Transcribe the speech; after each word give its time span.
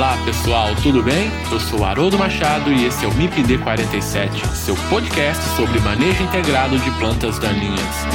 Olá 0.00 0.16
pessoal, 0.24 0.74
tudo 0.82 1.02
bem? 1.02 1.30
Eu 1.52 1.60
sou 1.60 1.84
Haroldo 1.84 2.18
Machado 2.18 2.72
e 2.72 2.86
esse 2.86 3.04
é 3.04 3.08
o 3.08 3.12
MIPD 3.12 3.58
47, 3.58 4.48
seu 4.56 4.74
podcast 4.88 5.44
sobre 5.56 5.78
manejo 5.80 6.22
integrado 6.22 6.78
de 6.78 6.90
plantas 6.92 7.38
daninhas. 7.38 8.06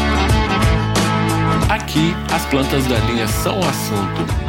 Aqui, 1.69 2.11
as 2.33 2.43
plantas 2.47 2.87
daninhas 2.87 3.29
são 3.29 3.59
o 3.59 3.63
assunto. 3.63 4.45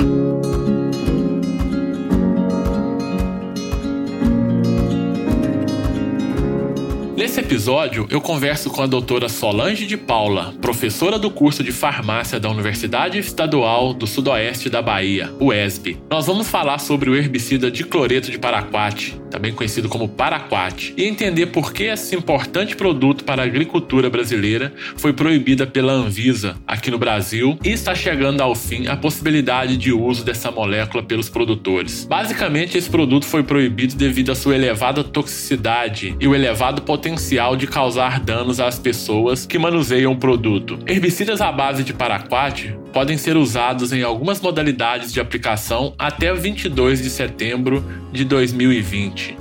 Nesse 7.32 7.40
episódio, 7.40 8.06
eu 8.10 8.20
converso 8.20 8.70
com 8.70 8.82
a 8.82 8.86
doutora 8.86 9.30
Solange 9.30 9.86
de 9.86 9.96
Paula, 9.96 10.54
professora 10.60 11.18
do 11.18 11.32
curso 11.32 11.64
de 11.64 11.72
farmácia 11.72 12.42
da 12.42 12.50
Universidade 12.50 13.18
Estadual 13.20 13.94
do 13.94 14.06
Sudoeste 14.06 14.70
da 14.70 14.82
Bahia, 14.82 15.32
UESB. 15.40 15.98
Nós 16.10 16.28
vamos 16.28 16.50
falar 16.50 16.80
sobre 16.80 17.10
o 17.10 17.16
herbicida 17.16 17.72
dicloreto 17.72 18.30
de 18.30 18.38
paraquat, 18.38 19.18
também 19.30 19.54
conhecido 19.54 19.88
como 19.88 20.10
paraquat, 20.10 20.94
e 20.98 21.06
entender 21.06 21.46
por 21.46 21.72
que 21.72 21.84
esse 21.84 22.18
importante 22.18 22.76
produto 22.76 23.24
para 23.24 23.44
a 23.44 23.46
agricultura 23.46 24.10
brasileira 24.10 24.74
foi 24.98 25.14
proibida 25.14 25.66
pela 25.66 25.94
Anvisa 25.94 26.58
aqui 26.68 26.92
no 26.92 27.00
Brasil 27.00 27.58
e 27.64 27.70
está 27.70 27.96
chegando 27.96 28.42
ao 28.42 28.54
fim 28.54 28.88
a 28.88 28.98
possibilidade 28.98 29.78
de 29.78 29.94
uso 29.94 30.26
dessa 30.26 30.52
molécula 30.52 31.02
pelos 31.02 31.30
produtores. 31.30 32.04
Basicamente, 32.04 32.78
esse 32.78 32.90
produto 32.90 33.26
foi 33.26 33.42
proibido 33.42 33.96
devido 33.96 34.34
à 34.34 34.36
sua 34.36 34.54
elevada 34.54 35.02
toxicidade 35.02 36.14
e 36.20 36.28
o 36.28 36.36
elevado 36.36 36.82
potencial 36.82 37.21
potencial 37.22 37.56
de 37.56 37.68
causar 37.68 38.20
danos 38.20 38.60
às 38.60 38.80
pessoas 38.80 39.46
que 39.46 39.60
manuseiam 39.60 40.14
o 40.14 40.18
produto. 40.18 40.80
Herbicidas 40.88 41.40
à 41.40 41.52
base 41.52 41.84
de 41.84 41.94
paraquat 41.94 42.76
podem 42.92 43.16
ser 43.16 43.38
usados 43.38 43.94
em 43.94 44.02
algumas 44.02 44.42
modalidades 44.42 45.14
de 45.14 45.20
aplicação 45.20 45.94
até 46.00 46.34
22 46.34 47.02
de 47.02 47.12
setembro 47.12 47.86
de 48.12 48.26
2020. 48.26 49.41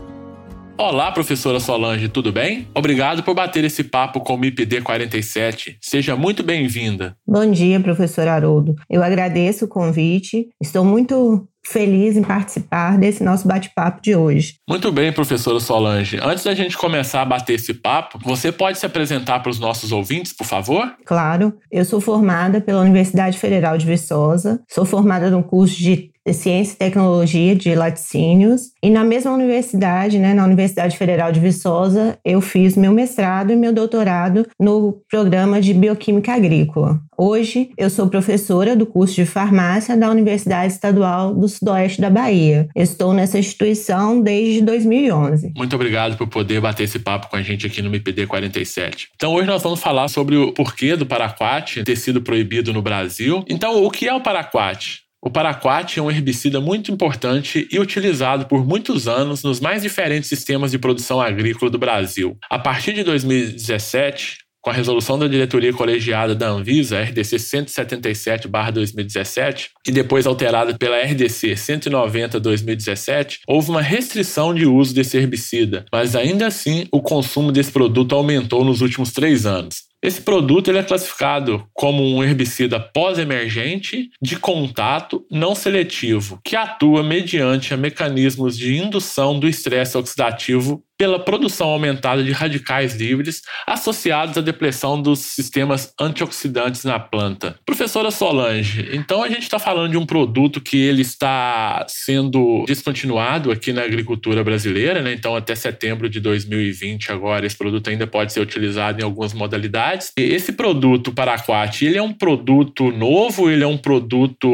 Olá, 0.80 1.12
professora 1.12 1.60
Solange, 1.60 2.08
tudo 2.08 2.32
bem? 2.32 2.66
Obrigado 2.74 3.22
por 3.22 3.34
bater 3.34 3.62
esse 3.64 3.84
papo 3.84 4.18
com 4.20 4.32
o 4.32 4.38
MIPD 4.38 4.80
47. 4.80 5.76
Seja 5.78 6.16
muito 6.16 6.42
bem-vinda. 6.42 7.14
Bom 7.28 7.50
dia, 7.50 7.78
professor 7.78 8.26
Haroldo. 8.26 8.74
Eu 8.88 9.02
agradeço 9.02 9.66
o 9.66 9.68
convite. 9.68 10.48
Estou 10.58 10.82
muito 10.82 11.46
feliz 11.66 12.16
em 12.16 12.22
participar 12.22 12.98
desse 12.98 13.22
nosso 13.22 13.46
bate-papo 13.46 14.00
de 14.00 14.16
hoje. 14.16 14.54
Muito 14.66 14.90
bem, 14.90 15.12
professora 15.12 15.60
Solange. 15.60 16.18
Antes 16.22 16.44
da 16.44 16.54
gente 16.54 16.78
começar 16.78 17.20
a 17.20 17.26
bater 17.26 17.54
esse 17.54 17.74
papo, 17.74 18.18
você 18.22 18.50
pode 18.50 18.78
se 18.78 18.86
apresentar 18.86 19.40
para 19.40 19.50
os 19.50 19.58
nossos 19.58 19.92
ouvintes, 19.92 20.32
por 20.32 20.46
favor? 20.46 20.94
Claro. 21.04 21.52
Eu 21.70 21.84
sou 21.84 22.00
formada 22.00 22.58
pela 22.58 22.80
Universidade 22.80 23.38
Federal 23.38 23.76
de 23.76 23.84
Viçosa, 23.84 24.62
sou 24.66 24.86
formada 24.86 25.30
no 25.30 25.44
curso 25.44 25.76
de 25.76 26.09
Ciência 26.32 26.74
e 26.74 26.76
Tecnologia 26.76 27.56
de 27.56 27.74
Laticínios. 27.74 28.70
E 28.82 28.90
na 28.90 29.04
mesma 29.04 29.32
universidade, 29.32 30.18
né, 30.18 30.34
na 30.34 30.44
Universidade 30.44 30.96
Federal 30.96 31.32
de 31.32 31.40
Viçosa, 31.40 32.18
eu 32.24 32.40
fiz 32.40 32.76
meu 32.76 32.92
mestrado 32.92 33.52
e 33.52 33.56
meu 33.56 33.72
doutorado 33.72 34.46
no 34.58 35.00
programa 35.08 35.60
de 35.60 35.72
Bioquímica 35.72 36.34
Agrícola. 36.34 37.00
Hoje, 37.16 37.70
eu 37.76 37.90
sou 37.90 38.08
professora 38.08 38.74
do 38.74 38.86
curso 38.86 39.14
de 39.14 39.26
farmácia 39.26 39.96
da 39.96 40.10
Universidade 40.10 40.72
Estadual 40.72 41.34
do 41.34 41.46
Sudoeste 41.48 42.00
da 42.00 42.08
Bahia. 42.08 42.68
Estou 42.74 43.12
nessa 43.12 43.38
instituição 43.38 44.22
desde 44.22 44.62
2011. 44.62 45.52
Muito 45.54 45.76
obrigado 45.76 46.16
por 46.16 46.26
poder 46.28 46.60
bater 46.60 46.84
esse 46.84 46.98
papo 46.98 47.28
com 47.28 47.36
a 47.36 47.42
gente 47.42 47.66
aqui 47.66 47.82
no 47.82 47.88
MPD 47.88 48.26
47. 48.26 49.08
Então, 49.14 49.34
hoje 49.34 49.46
nós 49.46 49.62
vamos 49.62 49.80
falar 49.80 50.08
sobre 50.08 50.36
o 50.36 50.52
porquê 50.52 50.96
do 50.96 51.04
paraquat 51.04 51.82
ter 51.84 51.96
sido 51.96 52.22
proibido 52.22 52.72
no 52.72 52.80
Brasil. 52.80 53.44
Então, 53.48 53.84
o 53.84 53.90
que 53.90 54.08
é 54.08 54.14
o 54.14 54.20
paraquat? 54.22 55.02
O 55.22 55.30
paraquat 55.30 55.98
é 55.98 56.02
um 56.02 56.10
herbicida 56.10 56.62
muito 56.62 56.90
importante 56.90 57.68
e 57.70 57.78
utilizado 57.78 58.46
por 58.46 58.66
muitos 58.66 59.06
anos 59.06 59.42
nos 59.42 59.60
mais 59.60 59.82
diferentes 59.82 60.30
sistemas 60.30 60.70
de 60.70 60.78
produção 60.78 61.20
agrícola 61.20 61.70
do 61.70 61.78
Brasil. 61.78 62.38
A 62.48 62.58
partir 62.58 62.94
de 62.94 63.04
2017, 63.04 64.38
com 64.62 64.70
a 64.70 64.72
resolução 64.72 65.18
da 65.18 65.28
diretoria 65.28 65.74
colegiada 65.74 66.34
da 66.34 66.48
Anvisa, 66.48 67.02
RDC 67.02 67.36
177/2017, 67.36 69.68
e 69.86 69.92
depois 69.92 70.26
alterada 70.26 70.74
pela 70.78 70.98
RDC 70.98 71.54
190/2017, 71.54 73.40
houve 73.46 73.68
uma 73.68 73.82
restrição 73.82 74.54
de 74.54 74.64
uso 74.64 74.94
desse 74.94 75.18
herbicida, 75.18 75.84
mas 75.92 76.16
ainda 76.16 76.46
assim 76.46 76.86
o 76.90 77.02
consumo 77.02 77.52
desse 77.52 77.70
produto 77.70 78.14
aumentou 78.14 78.64
nos 78.64 78.80
últimos 78.80 79.12
três 79.12 79.44
anos. 79.44 79.89
Esse 80.02 80.22
produto 80.22 80.68
ele 80.68 80.78
é 80.78 80.82
classificado 80.82 81.66
como 81.74 82.02
um 82.02 82.24
herbicida 82.24 82.80
pós-emergente 82.80 84.08
de 84.20 84.36
contato 84.36 85.26
não 85.30 85.54
seletivo, 85.54 86.40
que 86.42 86.56
atua 86.56 87.02
mediante 87.02 87.76
mecanismos 87.76 88.56
de 88.56 88.78
indução 88.78 89.38
do 89.38 89.46
estresse 89.46 89.98
oxidativo 89.98 90.82
pela 91.00 91.18
produção 91.18 91.68
aumentada 91.68 92.22
de 92.22 92.30
radicais 92.30 92.94
livres 92.94 93.40
associados 93.66 94.36
à 94.36 94.42
depressão 94.42 95.00
dos 95.00 95.20
sistemas 95.20 95.94
antioxidantes 95.98 96.84
na 96.84 97.00
planta. 97.00 97.56
Professora 97.64 98.10
Solange, 98.10 98.86
então 98.92 99.22
a 99.22 99.28
gente 99.30 99.44
está 99.44 99.58
falando 99.58 99.92
de 99.92 99.96
um 99.96 100.04
produto 100.04 100.60
que 100.60 100.76
ele 100.76 101.00
está 101.00 101.86
sendo 101.88 102.66
descontinuado 102.66 103.50
aqui 103.50 103.72
na 103.72 103.80
agricultura 103.80 104.44
brasileira, 104.44 105.00
né? 105.00 105.14
Então 105.14 105.34
até 105.34 105.54
setembro 105.54 106.06
de 106.06 106.20
2020 106.20 107.10
agora 107.10 107.46
esse 107.46 107.56
produto 107.56 107.88
ainda 107.88 108.06
pode 108.06 108.34
ser 108.34 108.40
utilizado 108.40 109.00
em 109.00 109.02
algumas 109.02 109.32
modalidades. 109.32 110.12
E 110.18 110.22
esse 110.22 110.52
produto 110.52 111.14
Paraquat, 111.14 111.82
ele 111.82 111.96
é 111.96 112.02
um 112.02 112.12
produto 112.12 112.92
novo, 112.92 113.50
ele 113.50 113.64
é 113.64 113.66
um 113.66 113.78
produto 113.78 114.50